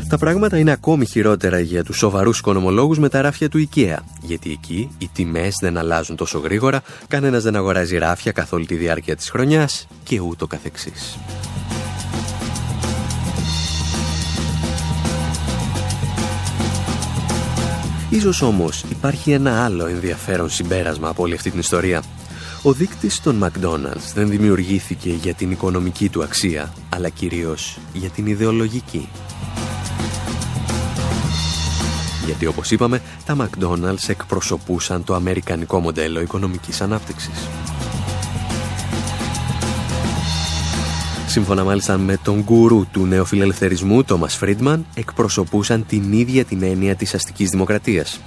Τα 0.08 0.18
πράγματα 0.18 0.58
είναι 0.58 0.70
ακόμη 0.70 1.06
χειρότερα 1.06 1.60
για 1.60 1.84
τους 1.84 1.96
σοβαρούς 1.96 2.38
οικονομολόγους 2.38 2.98
με 2.98 3.08
τα 3.08 3.20
ράφια 3.20 3.48
του 3.48 3.68
IKEA. 3.68 3.96
Γιατί 4.22 4.50
εκεί 4.50 4.90
οι 4.98 5.08
τιμές 5.12 5.54
δεν 5.60 5.78
αλλάζουν 5.78 6.16
τόσο 6.16 6.38
γρήγορα, 6.38 6.82
κανένας 7.08 7.42
δεν 7.42 7.56
αγοράζει 7.56 7.96
ράφια 7.96 8.32
καθ' 8.32 8.52
όλη 8.52 8.66
τη 8.66 8.74
διάρκεια 8.74 9.16
της 9.16 9.30
χρονιάς 9.30 9.86
και 10.02 10.20
ούτω 10.20 10.46
καθεξής. 10.46 11.18
Ίσως 18.10 18.42
όμως 18.42 18.84
υπάρχει 18.90 19.32
ένα 19.32 19.64
άλλο 19.64 19.86
ενδιαφέρον 19.86 20.50
συμπέρασμα 20.50 21.08
από 21.08 21.22
όλη 21.22 21.34
αυτή 21.34 21.50
την 21.50 21.58
ιστορία. 21.58 22.02
Ο 22.66 22.72
δείκτης 22.72 23.20
των 23.20 23.44
McDonald's 23.44 24.12
δεν 24.14 24.28
δημιουργήθηκε 24.28 25.10
για 25.10 25.34
την 25.34 25.50
οικονομική 25.50 26.08
του 26.08 26.22
αξία, 26.22 26.72
αλλά 26.88 27.08
κυρίως 27.08 27.78
για 27.92 28.08
την 28.08 28.26
ιδεολογική. 28.26 29.08
Γιατί 32.26 32.46
όπως 32.46 32.70
είπαμε, 32.70 33.02
τα 33.24 33.36
McDonald's 33.36 34.08
εκπροσωπούσαν 34.08 35.04
το 35.04 35.14
αμερικανικό 35.14 35.80
μοντέλο 35.80 36.20
οικονομικής 36.20 36.80
ανάπτυξης. 36.80 37.48
Σύμφωνα 41.26 41.64
μάλιστα 41.64 41.98
με 41.98 42.16
τον 42.22 42.42
γκουρού 42.42 42.86
του 42.92 43.06
νεοφιλελευθερισμού, 43.06 44.04
Τόμας 44.04 44.36
Φρίντμαν, 44.36 44.86
εκπροσωπούσαν 44.94 45.86
την 45.86 46.12
ίδια 46.12 46.44
την 46.44 46.62
έννοια 46.62 46.94
της 46.94 47.14
αστικής 47.14 47.50
δημοκρατίας. 47.50 48.20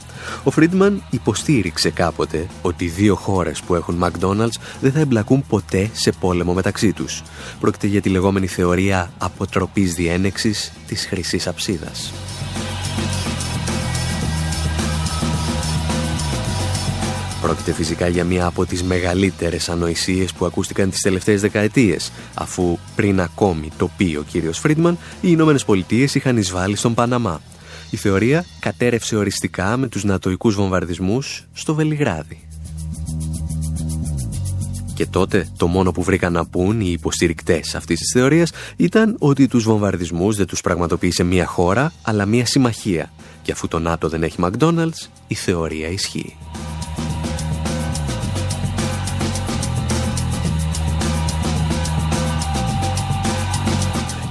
Ο 0.44 0.52
Φρίντμαν 0.52 1.04
υποστήριξε 1.10 1.90
κάποτε 1.90 2.48
ότι 2.62 2.86
δύο 2.86 3.16
χώρες 3.16 3.62
που 3.62 3.76
έχουν 3.76 4.04
McDonald's 4.04 4.60
δεν 4.82 4.92
θα 4.92 5.00
εμπλακούν 5.00 5.46
ποτέ 5.48 5.90
σε 5.94 6.12
πόλεμο 6.12 6.54
μεταξύ 6.54 6.94
τους. 6.94 7.24
Πρόκειται 7.60 7.88
για 7.88 8.02
τη 8.02 8.10
λεγόμενη 8.10 8.48
θεωρία 8.48 9.12
αποτροπής 9.18 9.94
διένεξης 9.94 10.72
της 10.88 11.06
χρυσής 11.06 11.48
αψίδας. 11.48 12.14
Πρόκειται 17.42 17.74
φυσικά 17.74 18.08
για 18.08 18.24
μία 18.24 18.46
από 18.46 18.66
τις 18.66 18.84
μεγαλύτερες 18.84 19.70
ανοησίες 19.70 20.34
που 20.34 20.46
ακούστηκαν 20.46 20.90
τις 20.90 21.02
τελευταίες 21.02 21.42
δεκαετίες, 21.42 22.12
αφού 22.34 22.78
πριν 22.96 23.22
ακόμη 23.22 23.72
το 23.78 23.90
πει 23.98 24.18
ο 24.20 24.24
κύριος 24.28 24.60
Φρίντμαν, 24.60 24.98
οι 25.22 25.28
Ηνωμένες 25.32 25.66
Πολιτείες 25.66 26.16
είχαν 26.16 26.38
εισβάλει 26.38 26.76
στον 26.76 26.94
Παναμά. 26.94 27.42
Η 27.90 27.98
θεωρία 27.98 28.46
κατέρευσε 28.60 29.16
οριστικά 29.16 29.78
με 29.78 29.88
τους 29.88 30.04
νατοικούς 30.04 30.56
βομβαρδισμούς 30.56 31.48
στο 31.54 31.76
Βελιγράδι. 31.76 32.48
Και 34.94 35.06
τότε 35.06 35.48
το 35.58 35.68
μόνο 35.68 35.92
που 35.92 36.04
βρήκαν 36.04 36.34
να 36.34 36.46
πούν 36.46 36.82
οι 36.82 36.92
υποστηρικτές 36.92 37.76
αυτής 37.76 38.00
της 38.00 38.12
θεωρίας 38.14 38.52
ήταν 38.76 39.16
ότι 39.20 39.48
τους 39.48 39.64
βομβαρδισμούς 39.64 40.36
δεν 40.36 40.46
τους 40.48 40.62
πραγματοποίησε 40.62 41.24
μία 41.24 41.46
χώρα, 41.46 41.94
αλλά 42.02 42.26
μία 42.26 42.46
συμμαχία. 42.46 43.12
Και 43.42 43.52
αφού 43.52 43.68
το 43.68 43.80
ΝΑΤΟ 43.80 44.10
δεν 44.10 44.24
έχει 44.24 44.38
McDonald's, 44.40 45.08
η 45.28 45.36
θεωρία 45.36 45.88
ισχύει. 45.88 46.36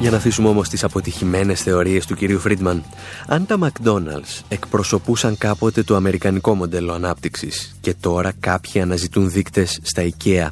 Για 0.00 0.10
να 0.10 0.16
αφήσουμε 0.16 0.48
όμως 0.48 0.68
τις 0.68 0.84
αποτυχημένες 0.84 1.62
θεωρίες 1.62 2.06
του 2.06 2.14
κυρίου 2.14 2.38
Φρίντμαν, 2.38 2.84
αν 3.26 3.46
τα 3.46 3.58
McDonald's 3.62 4.42
εκπροσωπούσαν 4.48 5.38
κάποτε 5.38 5.82
το 5.82 5.96
αμερικανικό 5.96 6.54
μοντέλο 6.54 6.92
ανάπτυξης 6.92 7.76
και 7.80 7.94
τώρα 8.00 8.32
κάποιοι 8.40 8.80
αναζητούν 8.80 9.30
δείκτες 9.30 9.80
στα 9.82 10.02
IKEA, 10.02 10.48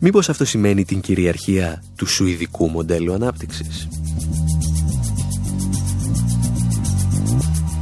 μήπως 0.00 0.28
αυτό 0.28 0.44
σημαίνει 0.44 0.84
την 0.84 1.00
κυριαρχία 1.00 1.82
του 1.96 2.06
σουηδικού 2.06 2.68
μοντέλου 2.68 3.12
ανάπτυξης; 3.12 3.88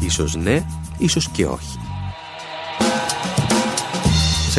Ίσως 0.01 0.37
ναι, 0.37 0.65
ίσως 0.99 1.29
και 1.29 1.47
όχι. 1.47 1.78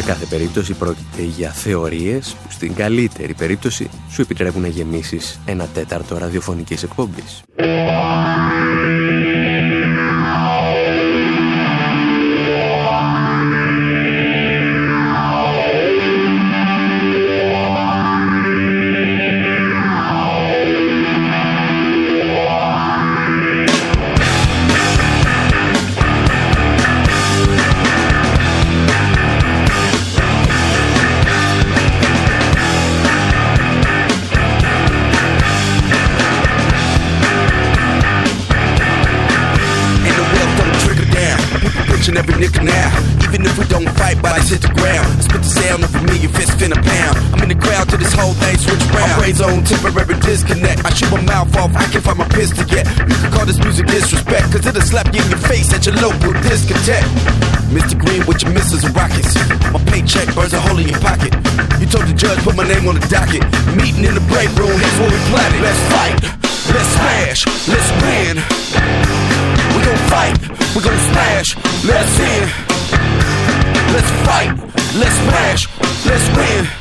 Σε 0.00 0.06
κάθε 0.06 0.26
περίπτωση 0.26 0.72
πρόκειται 0.72 1.22
για 1.22 1.50
θεωρίες 1.50 2.36
που 2.42 2.50
στην 2.50 2.74
καλύτερη 2.74 3.34
περίπτωση 3.34 3.90
σου 4.10 4.22
επιτρέπουν 4.22 4.62
να 4.62 4.68
γεμίσεις 4.68 5.40
ένα 5.44 5.66
τέταρτο 5.74 6.18
ραδιοφωνικής 6.18 6.82
εκπομπής. 6.82 7.42
Round. 49.20 49.40
On 49.40 49.64
temporary 49.64 50.18
disconnect. 50.20 50.84
I 50.84 50.90
shoot 50.90 51.10
my 51.10 51.20
mouth 51.22 51.54
off, 51.56 51.74
I 51.76 51.84
can't 51.92 52.04
find 52.04 52.18
my 52.18 52.28
pistol 52.28 52.66
yet. 52.68 52.86
You 53.08 53.14
can 53.14 53.30
call 53.32 53.46
this 53.46 53.58
music 53.58 53.86
disrespect, 53.86 54.52
cause 54.52 54.66
it'll 54.66 54.82
slap 54.82 55.14
you 55.14 55.22
in 55.22 55.30
your 55.30 55.38
face 55.38 55.72
at 55.72 55.86
your 55.86 55.94
local 55.96 56.32
discotheque. 56.44 57.06
Mr. 57.70 57.96
Green 57.98 58.26
with 58.26 58.42
your 58.42 58.52
missiles 58.52 58.84
and 58.84 58.94
rockets. 58.96 59.34
My 59.72 59.78
paycheck 59.86 60.34
burns 60.34 60.52
a 60.52 60.60
hole 60.60 60.78
in 60.78 60.88
your 60.88 60.98
pocket. 61.00 61.32
You 61.78 61.86
told 61.86 62.06
the 62.10 62.14
judge, 62.16 62.42
put 62.42 62.56
my 62.56 62.66
name 62.66 62.88
on 62.88 62.98
the 62.98 63.06
docket. 63.06 63.44
Meeting 63.76 64.04
in 64.04 64.14
the 64.14 64.24
break 64.26 64.50
room, 64.58 64.74
here's 64.74 64.98
where 64.98 65.12
we 65.12 65.20
plotted. 65.30 65.60
Let's 65.62 65.82
fight, 65.94 66.20
let's 66.74 66.90
smash, 66.98 67.40
let's 67.70 67.90
win. 68.02 68.34
We 69.72 69.78
gon' 69.86 70.02
fight, 70.10 70.36
we 70.74 70.80
gon' 70.82 71.00
smash, 71.14 71.48
let's 71.86 72.14
in. 72.18 72.44
Let's 73.94 74.10
fight, 74.26 74.50
let's 74.98 75.16
smash, 75.22 75.62
let's 76.04 76.26
win. 76.36 76.79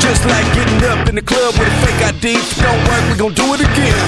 Just 0.00 0.24
like 0.26 0.46
getting 0.54 0.82
up 0.90 1.08
in 1.08 1.14
the 1.14 1.22
club 1.22 1.54
with 1.58 1.68
a 1.68 1.76
fake 1.84 2.02
ID. 2.14 2.38
Don't 2.62 2.82
work, 2.88 3.02
we 3.10 3.18
gon' 3.18 3.34
do 3.34 3.54
it 3.54 3.60
again. 3.60 3.98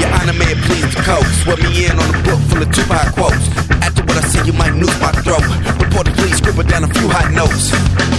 Your 0.00 0.10
Honor, 0.14 0.32
it 0.32 0.58
please 0.64 0.94
the 0.94 1.02
coast. 1.02 1.42
Swear 1.42 1.56
me 1.58 1.86
in 1.86 1.92
on 1.92 2.14
a 2.14 2.22
book 2.22 2.40
full 2.48 2.62
of 2.62 2.70
Tupac 2.72 3.12
quotes. 3.14 4.07
After 4.17 4.17
what 4.17 4.25
I 4.25 4.27
say, 4.27 4.41
you 4.49 4.53
might 4.53 4.73
noose 4.73 4.97
my 4.99 5.11
throat. 5.21 5.45
Report 5.77 6.09
the 6.09 6.13
police, 6.17 6.37
scribble 6.41 6.63
down 6.63 6.83
a 6.83 6.89
few 6.97 7.05
hot 7.13 7.29
notes. 7.29 7.69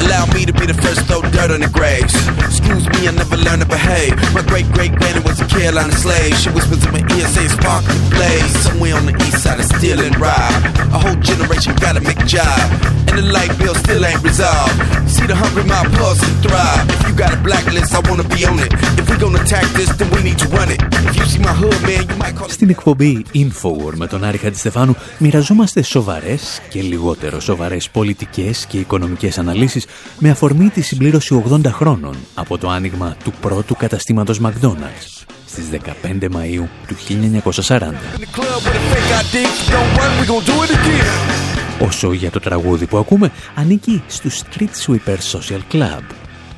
Allow 0.07 0.27
me 0.31 0.47
to 0.47 0.53
be 0.55 0.71
the 0.71 0.79
first 0.79 1.03
to 1.03 1.19
throw 1.19 1.23
dirt 1.35 1.51
on 1.51 1.67
the 1.67 1.71
graves. 1.79 2.15
Excuse 2.47 2.87
me, 2.95 3.09
I 3.09 3.11
never 3.11 3.35
learned 3.35 3.63
to 3.63 3.69
behave. 3.69 4.15
My 4.31 4.43
great 4.47 4.71
great 4.71 4.95
granny 4.95 5.19
was 5.27 5.41
a 5.43 5.47
Carolina 5.51 5.91
slave. 5.91 6.39
She 6.39 6.49
whispers 6.55 6.87
in 6.87 6.93
my 6.95 7.03
ear, 7.19 7.27
saying 7.27 7.51
spark 7.59 7.83
the 7.91 7.99
blaze. 8.15 8.55
Somewhere 8.63 8.95
on 8.95 9.07
the 9.11 9.17
east 9.27 9.43
side 9.43 9.59
of 9.59 9.67
steal 9.67 9.99
and 9.99 10.15
rob. 10.23 10.55
A 10.95 10.99
whole 11.03 11.19
generation 11.19 11.75
gotta 11.83 11.99
make 12.01 12.23
a 12.23 12.29
job. 12.39 12.63
And 13.11 13.19
the 13.19 13.27
light 13.35 13.51
bill 13.59 13.75
still 13.75 14.05
ain't 14.07 14.23
resolved. 14.23 14.79
See 15.11 15.27
the 15.27 15.35
hungry 15.35 15.65
mouth 15.67 15.91
pulse 15.99 16.23
and 16.23 16.39
thrive. 16.39 16.87
If 16.95 17.03
you 17.09 17.15
got 17.19 17.35
a 17.35 17.41
blacklist, 17.43 17.91
I 17.99 18.01
wanna 18.09 18.27
be 18.31 18.47
on 18.47 18.63
it. 18.63 18.71
If 19.01 19.11
we 19.11 19.19
gonna 19.19 19.43
attack 19.43 19.67
this, 19.75 19.91
then 19.99 20.09
we 20.15 20.23
need 20.23 20.39
to 20.39 20.49
run 20.55 20.71
it. 20.71 20.79
If 21.11 21.15
you 21.19 21.27
see 21.33 21.43
my 21.43 21.55
hood, 21.61 21.79
man, 21.83 22.03
you 22.07 22.17
might 22.23 22.37
call 22.39 22.47
it. 22.47 22.53
Στην 22.53 22.71
εκπομπή 22.71 23.25
Infowar 23.35 23.93
με 23.95 24.07
τον 24.07 24.25
Άρη 24.25 24.39
Χατζηστεφάνου 24.39 24.95
μοιραζόμαστε 25.19 25.83
σοβαρές 25.90 26.62
και 26.70 26.82
λιγότερο 26.82 27.40
σοβαρές 27.40 27.90
πολιτικές 27.90 28.66
και 28.66 28.78
οικονομικές 28.78 29.38
αναλύσεις 29.38 29.86
με 30.20 30.30
αφορμή 30.30 30.70
τη 30.70 30.82
συμπλήρωση 30.82 31.44
80 31.50 31.66
χρόνων 31.66 32.16
από 32.34 32.58
το 32.58 32.70
άνοιγμα 32.70 33.16
του 33.24 33.34
πρώτου 33.42 33.76
καταστήματος 33.76 34.42
McDonald's 34.44 35.24
στις 35.46 35.70
15 35.70 36.24
Μαΐου 36.24 36.68
του 36.88 36.96
1940. 37.66 37.80
Όσο 41.80 42.14
για 42.14 42.32
το 42.32 42.40
τραγούδι 42.40 42.86
που 42.86 42.98
ακούμε, 42.98 43.32
ανήκει 43.56 44.04
στους 44.08 44.42
Street 44.44 44.86
Sweeper 44.86 45.18
Social 45.32 45.74
Club, 45.74 46.02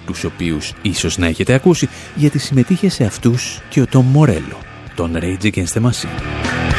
τους 0.05 0.23
οποίους 0.23 0.73
ίσως 0.81 1.17
να 1.17 1.27
έχετε 1.27 1.53
ακούσει 1.53 1.89
γιατί 2.15 2.39
συμμετείχε 2.39 2.89
σε 2.89 3.03
αυτούς 3.03 3.61
και 3.69 3.81
ο 3.81 3.85
Tom 3.93 4.03
Morello, 4.17 4.57
τον 4.95 5.17
Rage 5.21 5.43
Against 5.43 5.73
the 5.73 5.81
Machine. 5.81 6.70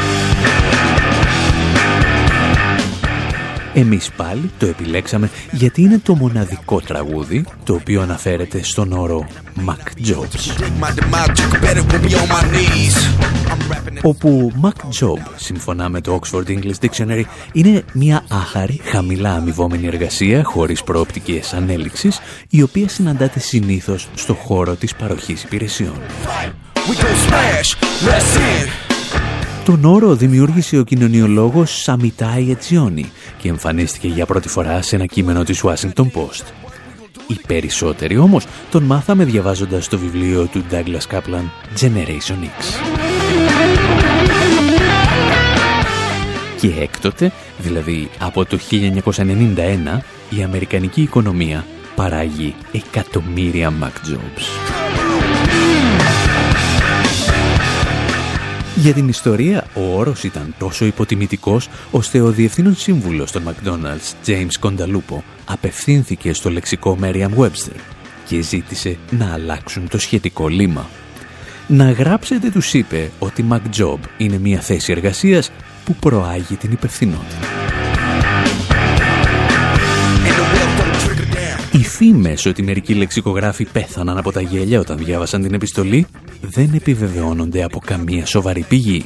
Εμείς 3.73 4.11
πάλι 4.11 4.51
το 4.57 4.65
επιλέξαμε 4.65 5.29
γιατί 5.51 5.81
είναι 5.81 5.99
το 5.99 6.15
μοναδικό 6.15 6.81
τραγούδι 6.81 7.45
το 7.63 7.73
οποίο 7.73 8.01
αναφέρεται 8.01 8.63
στον 8.63 8.91
όρο 8.91 9.27
Mac 9.67 10.07
Jobs. 10.09 10.65
Όπου 14.01 14.51
Mac 14.61 15.03
Job, 15.03 15.19
σύμφωνα 15.35 15.89
με 15.89 16.01
το 16.01 16.19
Oxford 16.21 16.47
English 16.47 16.85
Dictionary, 16.85 17.23
είναι 17.53 17.83
μια 17.93 18.23
άχαρη, 18.29 18.79
χαμηλά 18.83 19.33
αμοιβόμενη 19.33 19.87
εργασία 19.87 20.43
χωρίς 20.43 20.83
προοπτικές 20.83 21.53
ανέλυξης, 21.53 22.19
η 22.49 22.61
οποία 22.61 22.89
συναντάται 22.89 23.39
συνήθως 23.39 24.07
στο 24.15 24.33
χώρο 24.33 24.75
της 24.75 24.95
παροχής 24.95 25.43
υπηρεσιών. 25.43 26.01
Τον 29.65 29.85
όρο 29.85 30.15
δημιούργησε 30.15 30.77
ο 30.77 30.83
κοινωνιολόγος 30.83 31.81
Σαμιτάι 31.81 32.51
Ετζιόνι 32.51 33.11
και 33.37 33.49
εμφανίστηκε 33.49 34.07
για 34.07 34.25
πρώτη 34.25 34.47
φορά 34.47 34.81
σε 34.81 34.95
ένα 34.95 35.05
κείμενο 35.05 35.43
της 35.43 35.63
Washington 35.63 36.03
Post. 36.03 36.45
Οι 37.27 37.37
περισσότεροι 37.47 38.17
όμως 38.17 38.45
τον 38.71 38.83
μάθαμε 38.83 39.23
διαβάζοντας 39.23 39.87
το 39.87 39.97
βιβλίο 39.97 40.45
του 40.45 40.63
Douglas 40.71 41.15
Kaplan 41.15 41.45
Generation 41.79 42.43
X. 42.43 42.63
Και 46.59 46.73
έκτοτε, 46.79 47.31
δηλαδή 47.59 48.09
από 48.19 48.45
το 48.45 48.59
1991, 48.69 50.01
η 50.29 50.43
αμερικανική 50.43 51.01
οικονομία 51.01 51.65
παράγει 51.95 52.55
εκατομμύρια 52.71 53.73
Mac 53.81 54.09
Jobs. 54.09 55.02
Για 58.75 58.93
την 58.93 59.07
ιστορία, 59.07 59.65
ο 59.73 59.97
όρος 59.97 60.23
ήταν 60.23 60.55
τόσο 60.57 60.85
υποτιμητικός, 60.85 61.69
ώστε 61.91 62.21
ο 62.21 62.31
διευθύνων 62.31 62.75
σύμβουλος 62.75 63.31
των 63.31 63.43
McDonald's, 63.47 64.29
James 64.29 64.51
Κονταλούπο, 64.59 65.23
απευθύνθηκε 65.45 66.33
στο 66.33 66.49
λεξικό 66.49 66.97
Merriam-Webster 67.01 67.75
και 68.25 68.41
ζήτησε 68.41 68.97
να 69.09 69.33
αλλάξουν 69.33 69.87
το 69.87 69.97
σχετικό 69.97 70.47
λίμα. 70.47 70.89
Να 71.67 71.91
γράψετε, 71.91 72.49
τους 72.49 72.73
είπε, 72.73 73.11
ότι 73.19 73.45
McJob 73.51 73.99
είναι 74.17 74.37
μια 74.37 74.59
θέση 74.59 74.91
εργασίας 74.91 75.51
που 75.85 75.95
προάγει 75.95 76.55
την 76.55 76.71
υπευθυνότητα. 76.71 77.62
Οι 81.73 81.83
φήμες 81.83 82.45
ότι 82.45 82.63
μερικοί 82.63 82.93
λεξικογράφοι 82.93 83.65
πέθαναν 83.65 84.17
από 84.17 84.31
τα 84.31 84.41
γέλια 84.41 84.79
όταν 84.79 84.97
διάβασαν 84.97 85.41
την 85.41 85.53
επιστολή 85.53 86.07
δεν 86.41 86.73
επιβεβαιώνονται 86.73 87.63
από 87.63 87.79
καμία 87.85 88.25
σοβαρή 88.25 88.65
πηγή. 88.67 89.05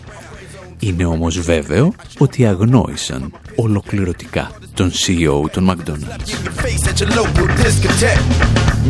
Είναι 0.80 1.06
όμως 1.06 1.40
βέβαιο 1.40 1.94
ότι 2.18 2.46
αγνόησαν 2.46 3.32
ολοκληρωτικά 3.56 4.52
τον 4.74 4.92
CEO 4.92 5.50
των 5.52 5.72
McDonald's. 5.72 6.30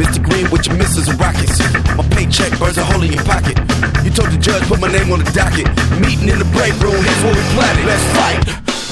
Mr. 0.04 0.20
Green 0.28 0.48
with 0.54 0.64
your 0.68 0.78
missiles 0.82 1.08
and 1.12 1.20
rockets. 1.26 1.58
My 1.98 2.06
paycheck 2.16 2.52
burns 2.60 2.78
a 2.84 2.86
hole 2.90 3.04
in 3.08 3.12
your 3.18 3.28
pocket. 3.34 3.58
You 4.06 4.12
told 4.18 4.30
the 4.36 4.42
judge 4.48 4.64
put 4.72 4.80
my 4.86 4.92
name 4.98 5.10
on 5.16 5.20
the 5.24 5.32
docket. 5.42 5.68
Meeting 6.04 6.30
in 6.34 6.38
the 6.44 6.50
break 6.58 6.74
room, 6.84 7.02
here's 7.08 7.22
what 7.26 7.34
we 7.40 7.44
plotted. 7.56 7.86
Let's 7.92 8.08
fight. 8.18 8.46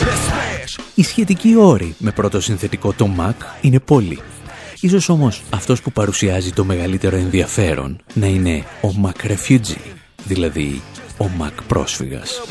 Let's 0.07 0.23
smash. 0.29 0.79
Οι 0.95 1.03
σχετικοί 1.03 1.55
όροι 1.55 1.95
με 1.97 2.11
πρώτο 2.11 2.41
συνθετικό 2.41 2.93
το 2.93 3.09
Mac 3.19 3.33
είναι 3.61 3.79
πολλοί. 3.79 4.19
Ίσως 4.79 5.09
όμως 5.09 5.41
αυτός 5.49 5.81
που 5.81 5.91
παρουσιάζει 5.91 6.51
το 6.51 6.63
μεγαλύτερο 6.63 7.15
ενδιαφέρον 7.15 8.01
να 8.13 8.25
είναι 8.25 8.63
ο 8.81 8.89
Mac 9.03 9.31
Refugee, 9.31 9.91
δηλαδή 10.23 10.81
ο 11.17 11.25
Mac 11.39 11.51
πρόσφυγας. 11.67 12.41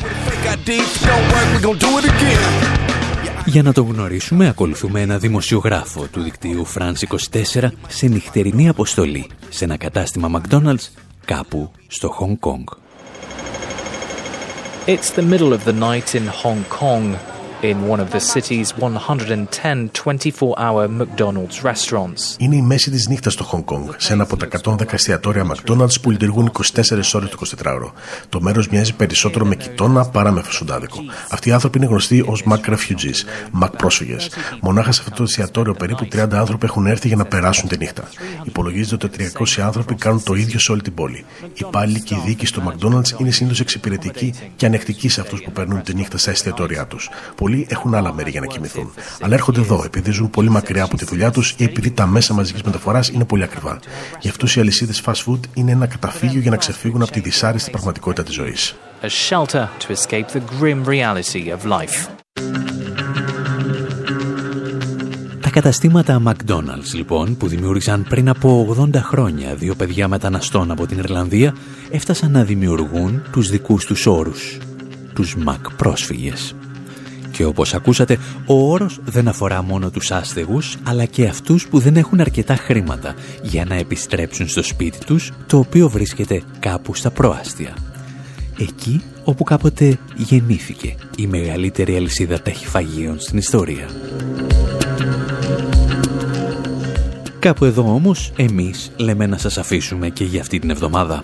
Για 3.45 3.63
να 3.63 3.73
το 3.73 3.81
γνωρίσουμε, 3.83 4.47
ακολουθούμε 4.47 5.01
ένα 5.01 5.17
δημοσιογράφο 5.17 6.07
του 6.11 6.21
δικτύου 6.21 6.65
France 6.67 7.17
24 7.53 7.67
σε 7.87 8.07
νυχτερινή 8.07 8.69
αποστολή 8.69 9.27
σε 9.49 9.63
ένα 9.63 9.77
κατάστημα 9.77 10.41
McDonald's 10.41 10.87
κάπου 11.25 11.71
στο 11.87 12.09
Χονγκ 12.09 12.37
Κονγκ. 12.39 12.67
It's 14.87 15.09
the 15.09 15.23
middle 15.23 15.51
of 15.51 15.65
the 15.65 15.73
night 15.73 16.13
in 16.13 16.27
Hong 16.43 16.63
Kong. 16.79 17.34
In 17.69 17.87
one 17.93 17.99
of 17.99 18.09
the 18.11 18.19
city's 18.19 18.69
110 18.77 19.89
24-hour 19.93 20.87
McDonald's 20.99 21.61
restaurants. 21.63 22.35
Είναι 22.37 22.55
η 22.55 22.61
μέση 22.61 22.91
της 22.91 23.07
νύχτας 23.07 23.33
στο 23.33 23.43
Χονγκ 23.43 23.63
Κονγκ, 23.63 23.89
σε 23.97 24.13
ένα 24.13 24.23
από 24.23 24.37
τα 24.37 24.47
110 24.63 24.93
εστιατόρια 24.93 25.45
McDonald's 25.51 26.01
που 26.01 26.11
λειτουργούν 26.11 26.51
24 26.51 27.13
ώρες 27.13 27.29
το 27.29 27.37
24ωρο. 27.63 27.91
Το 28.29 28.41
μέρος 28.41 28.67
μοιάζει 28.67 28.93
περισσότερο 28.93 29.45
με 29.45 29.55
κοιτώνα 29.55 30.05
παρά 30.05 30.31
με 30.31 30.41
φασοντάδικο. 30.41 30.97
Αυτοί 31.29 31.49
οι 31.49 31.51
άνθρωποι 31.51 31.77
είναι 31.77 31.87
γνωστοί 31.87 32.23
ως 32.27 32.43
Mac 32.49 32.69
Refugees, 32.69 33.19
Mac 33.63 33.69
πρόσφυγες. 33.77 34.29
Μονάχα 34.61 34.91
σε 34.91 35.01
αυτό 35.03 35.15
το 35.15 35.23
εστιατόριο 35.23 35.73
περίπου 35.73 36.07
30 36.11 36.27
άνθρωποι 36.31 36.65
έχουν 36.65 36.85
έρθει 36.85 37.07
για 37.07 37.17
να 37.17 37.25
περάσουν 37.25 37.69
τη 37.69 37.77
νύχτα. 37.77 38.03
Υπολογίζεται 38.43 39.05
ότι 39.05 39.31
300 39.57 39.61
άνθρωποι 39.61 39.95
κάνουν 39.95 40.23
το 40.23 40.33
ίδιο 40.33 40.59
σε 40.59 40.71
όλη 40.71 40.81
την 40.81 40.93
πόλη. 40.93 41.25
Οι 41.43 41.49
υπάλληλοι 41.55 42.01
και 42.01 42.15
οι 42.15 42.21
διοίκοι 42.25 42.45
στο 42.45 42.61
McDonald's 42.65 43.19
είναι 43.19 43.31
συνήθως 43.31 43.59
εξυπηρετικοί 43.59 44.33
και 44.55 44.65
ανεκτικοί 44.65 45.09
σε 45.09 45.21
αυτούς 45.21 45.41
που 45.41 45.51
παίρνουν 45.51 45.81
τη 45.83 45.93
νύχτα 45.93 46.17
στα 46.17 46.31
εστιατόρια 46.31 46.85
τους. 46.85 47.09
Πολλοί 47.35 47.54
έχουν 47.69 47.95
άλλα 47.95 48.13
μέρη 48.13 48.29
για 48.29 48.39
να 48.39 48.45
κοιμηθούν. 48.45 48.93
Αλλά 49.21 49.33
έρχονται 49.33 49.59
εδώ 49.59 49.83
επειδή 49.85 50.11
ζουν 50.11 50.29
πολύ 50.29 50.49
μακριά 50.49 50.83
από 50.83 50.97
τη 50.97 51.05
δουλειά 51.05 51.31
τους 51.31 51.53
ή 51.57 51.63
επειδή 51.63 51.91
τα 51.91 52.05
μέσα 52.07 52.33
μαζικής 52.33 52.63
μεταφοράς 52.63 53.09
είναι 53.09 53.25
πολύ 53.25 53.43
ακριβά. 53.43 53.79
Γι' 54.19 54.29
αυτούς 54.29 54.55
οι 54.55 54.59
αλυσίδες 54.59 55.01
fast 55.05 55.23
food 55.25 55.39
είναι 55.53 55.71
ένα 55.71 55.87
καταφύγιο 55.87 56.39
για 56.39 56.51
να 56.51 56.57
ξεφύγουν 56.57 57.01
από 57.01 57.11
τη 57.11 57.19
δυσάρεστη 57.19 57.71
πραγματικότητα 57.71 58.23
της 58.23 58.33
ζωής. 58.33 58.75
A 59.01 59.09
shelter 59.29 59.67
to 59.83 59.91
escape 59.91 60.27
the 60.37 60.41
grim 60.59 60.79
reality 60.85 61.43
of 61.55 61.69
life. 61.71 62.09
Τα 65.41 65.49
καταστήματα 65.49 66.21
McDonald's 66.25 66.93
λοιπόν 66.93 67.37
που 67.37 67.47
δημιούργησαν 67.47 68.05
πριν 68.09 68.29
από 68.29 68.75
80 68.93 68.95
χρόνια 68.95 69.55
δύο 69.55 69.75
παιδιά 69.75 70.07
μεταναστών 70.07 70.71
από 70.71 70.85
την 70.85 70.97
Ιρλανδία 70.97 71.55
έφτασαν 71.91 72.31
να 72.31 72.43
δημιουργούν 72.43 73.21
τους 73.31 73.49
δικούς 73.49 73.85
τους 73.85 74.05
όρους, 74.05 74.57
τους 75.13 75.35
Mac 75.47 75.71
πρόσφυγες. 75.75 76.55
Και 77.35 77.45
όπως 77.45 77.73
ακούσατε, 77.73 78.17
ο 78.45 78.71
όρος 78.71 78.99
δεν 79.03 79.27
αφορά 79.27 79.63
μόνο 79.63 79.89
τους 79.89 80.11
άστεγους, 80.11 80.77
αλλά 80.83 81.05
και 81.05 81.27
αυτούς 81.27 81.67
που 81.67 81.79
δεν 81.79 81.95
έχουν 81.95 82.19
αρκετά 82.19 82.55
χρήματα 82.55 83.13
για 83.41 83.65
να 83.65 83.75
επιστρέψουν 83.75 84.47
στο 84.47 84.63
σπίτι 84.63 84.97
τους, 85.05 85.31
το 85.47 85.57
οποίο 85.57 85.89
βρίσκεται 85.89 86.41
κάπου 86.59 86.93
στα 86.93 87.11
προάστια. 87.11 87.73
Εκεί 88.59 89.01
όπου 89.23 89.43
κάποτε 89.43 89.97
γεννήθηκε 90.15 90.95
η 91.17 91.27
μεγαλύτερη 91.27 91.95
αλυσίδα 91.95 92.41
ταχυφαγίων 92.41 93.19
στην 93.19 93.37
ιστορία. 93.37 93.89
Κάπου 97.39 97.65
εδώ 97.65 97.93
όμως 97.93 98.31
εμείς 98.35 98.91
λέμε 98.97 99.25
να 99.25 99.37
σας 99.37 99.57
αφήσουμε 99.57 100.09
και 100.09 100.23
για 100.23 100.41
αυτή 100.41 100.59
την 100.59 100.69
εβδομάδα. 100.69 101.23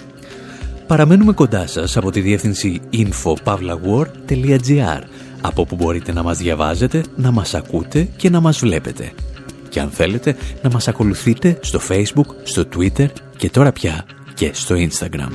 Παραμένουμε 0.87 1.33
κοντά 1.33 1.67
σας 1.67 1.97
από 1.97 2.11
τη 2.11 2.21
διεύθυνση 2.21 2.81
info.pavlawar.gr 2.93 5.01
από 5.41 5.65
που 5.65 5.75
μπορείτε 5.75 6.11
να 6.11 6.23
μας 6.23 6.37
διαβάζετε, 6.37 7.03
να 7.15 7.31
μας 7.31 7.53
ακούτε 7.53 8.03
και 8.03 8.29
να 8.29 8.39
μας 8.39 8.59
βλέπετε. 8.59 9.11
Και 9.69 9.79
αν 9.79 9.89
θέλετε 9.89 10.35
να 10.61 10.69
μας 10.69 10.87
ακολουθείτε 10.87 11.59
στο 11.61 11.79
Facebook, 11.89 12.25
στο 12.43 12.63
Twitter 12.75 13.07
και 13.37 13.49
τώρα 13.49 13.71
πια 13.71 14.05
και 14.33 14.51
στο 14.53 14.75
Instagram. 14.75 15.31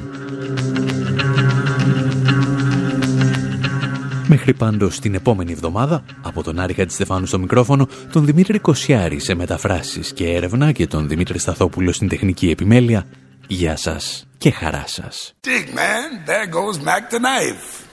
Μέχρι 4.29 4.55
πάντως 4.55 5.01
την 5.01 5.15
επόμενη 5.15 5.53
εβδομάδα, 5.53 6.05
από 6.23 6.43
τον 6.43 6.59
Άρη 6.59 6.75
Χατζηστεφάνου 6.75 7.27
στο 7.27 7.39
μικρόφωνο, 7.39 7.89
τον 8.13 8.25
Δημήτρη 8.25 8.59
Κοσιάρη 8.59 9.21
σε 9.21 9.35
μεταφράσεις 9.35 10.13
και 10.13 10.31
έρευνα 10.31 10.73
και 10.73 10.87
τον 10.87 11.09
Δημήτρη 11.09 11.39
Σταθόπουλο 11.39 11.93
στην 11.93 12.09
τεχνική 12.09 12.51
επιμέλεια, 12.51 13.07
γεια 13.47 13.77
σας 13.77 14.27
και 14.39 14.51
χαρά 14.51 14.85
σας. 14.87 15.35
Dig, 15.45 15.75
man. 15.75 16.27
There 16.27 16.47
goes 16.47 16.79
Mac 16.85 17.11
the 17.11 17.19
knife. 17.19 17.87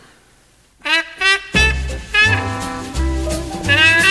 Ta-da! 3.64 4.03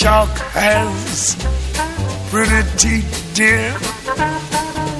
Shark 0.00 0.30
has 0.54 1.36
pretty 2.30 2.62
teeth, 2.78 3.32
dear, 3.34 3.76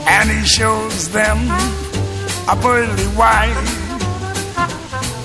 and 0.07 0.28
he 0.28 0.44
shows 0.44 1.09
them 1.09 1.38
a 2.46 2.55
pearly 2.61 3.09
white. 3.16 3.64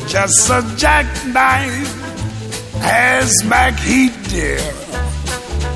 Just 0.08 0.50
a 0.50 0.62
jackknife 0.78 1.92
has 2.80 3.44
Mac 3.44 3.78
Heat, 3.80 4.14
dear, 4.30 4.64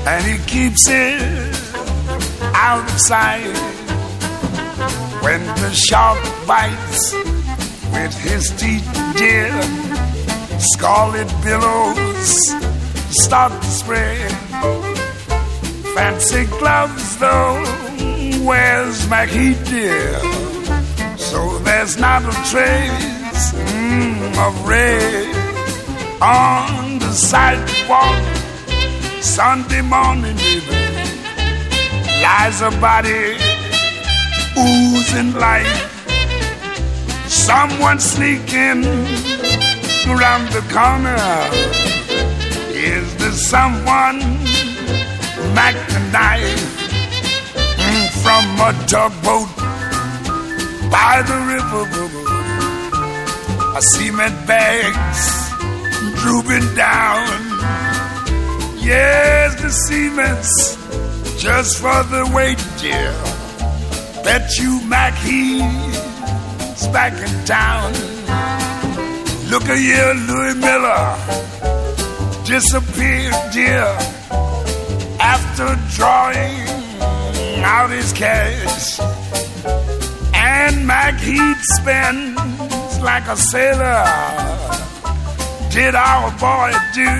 and 0.08 0.24
he 0.24 0.38
keeps 0.46 0.88
it 0.88 1.20
out 2.56 2.82
of 2.82 3.00
sight. 3.00 3.52
When 5.22 5.44
the 5.60 5.72
shark 5.74 6.18
bites 6.46 7.12
with 7.92 8.14
his 8.24 8.48
teeth, 8.56 8.88
dear, 9.18 9.52
scarlet 10.58 11.28
billows 11.44 12.59
start 13.10 13.52
to 13.52 13.68
spread. 13.68 14.30
Fancy 15.94 16.44
gloves, 16.58 17.16
though, 17.18 17.62
where's 18.44 19.08
Mackie 19.08 19.54
dear? 19.64 20.18
So 21.16 21.58
there's 21.60 21.96
not 21.98 22.22
a 22.22 22.34
trace 22.50 23.52
mm, 23.52 24.46
of 24.46 24.68
red 24.68 25.34
on 26.22 26.98
the 26.98 27.12
sidewalk. 27.12 28.22
Sunday 29.20 29.82
morning, 29.82 30.36
baby, 30.36 30.80
lies 32.22 32.62
a 32.62 32.70
body 32.80 33.36
oozing 34.56 35.34
life. 35.34 35.88
Someone 37.28 37.98
sneaking 38.00 38.84
around 40.08 40.48
the 40.52 40.64
corner. 40.72 41.99
Someone 43.50 44.20
knife 46.12 46.62
mm, 47.82 48.06
from 48.22 48.44
a 48.62 48.70
tugboat 48.86 49.50
by 50.88 51.20
the 51.26 51.38
river? 51.50 51.82
A 53.76 53.82
cement 53.82 54.46
bags 54.46 55.22
drooping 56.20 56.76
down. 56.76 57.26
Yes, 58.78 59.60
the 59.60 59.70
cement's 59.70 60.76
just 61.42 61.78
for 61.78 62.04
the 62.04 62.30
weight, 62.32 62.62
dear. 62.78 63.12
Bet 64.22 64.58
you 64.58 64.80
Mac 64.86 65.14
he's 65.24 66.86
back 66.92 67.14
in 67.14 67.44
town. 67.46 67.92
Look 69.50 69.64
at 69.64 69.78
here, 69.78 70.14
Louis 70.28 70.54
Miller 70.54 71.79
disappeared, 72.50 73.32
dear, 73.52 73.86
after 75.20 75.68
drawing 75.94 76.58
out 77.62 77.90
his 77.90 78.12
cash. 78.12 78.98
And 80.34 80.84
Mac 80.84 81.14
Heat 81.20 81.58
spends 81.78 83.00
like 83.00 83.24
a 83.28 83.36
sailor. 83.36 84.04
Did 85.70 85.94
our 85.94 86.30
boy 86.40 86.72
do 86.92 87.10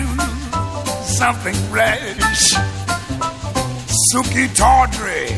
something 1.05 1.59
rash? 1.71 2.55
Suki 4.11 4.49
Tawdry, 4.57 5.29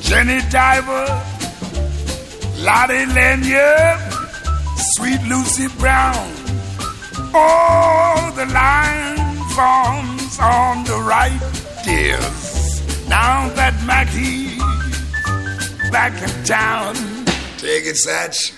Jenny 0.00 0.40
Diver, 0.50 1.06
Lottie 2.58 3.06
Lanyard, 3.06 4.00
Sweet 4.96 5.22
Lucy 5.28 5.68
Brown. 5.78 6.41
All 7.34 8.30
the 8.32 8.46
line 8.46 9.36
forms 9.54 10.38
on 10.38 10.84
the 10.84 11.02
right, 11.02 11.40
dears. 11.84 13.08
Now 13.08 13.48
that 13.54 13.74
Mackie's 13.86 14.58
back 15.90 16.12
in 16.22 16.44
town. 16.44 16.94
Take 17.56 17.84
it, 17.86 17.96
Satch. 17.96 18.52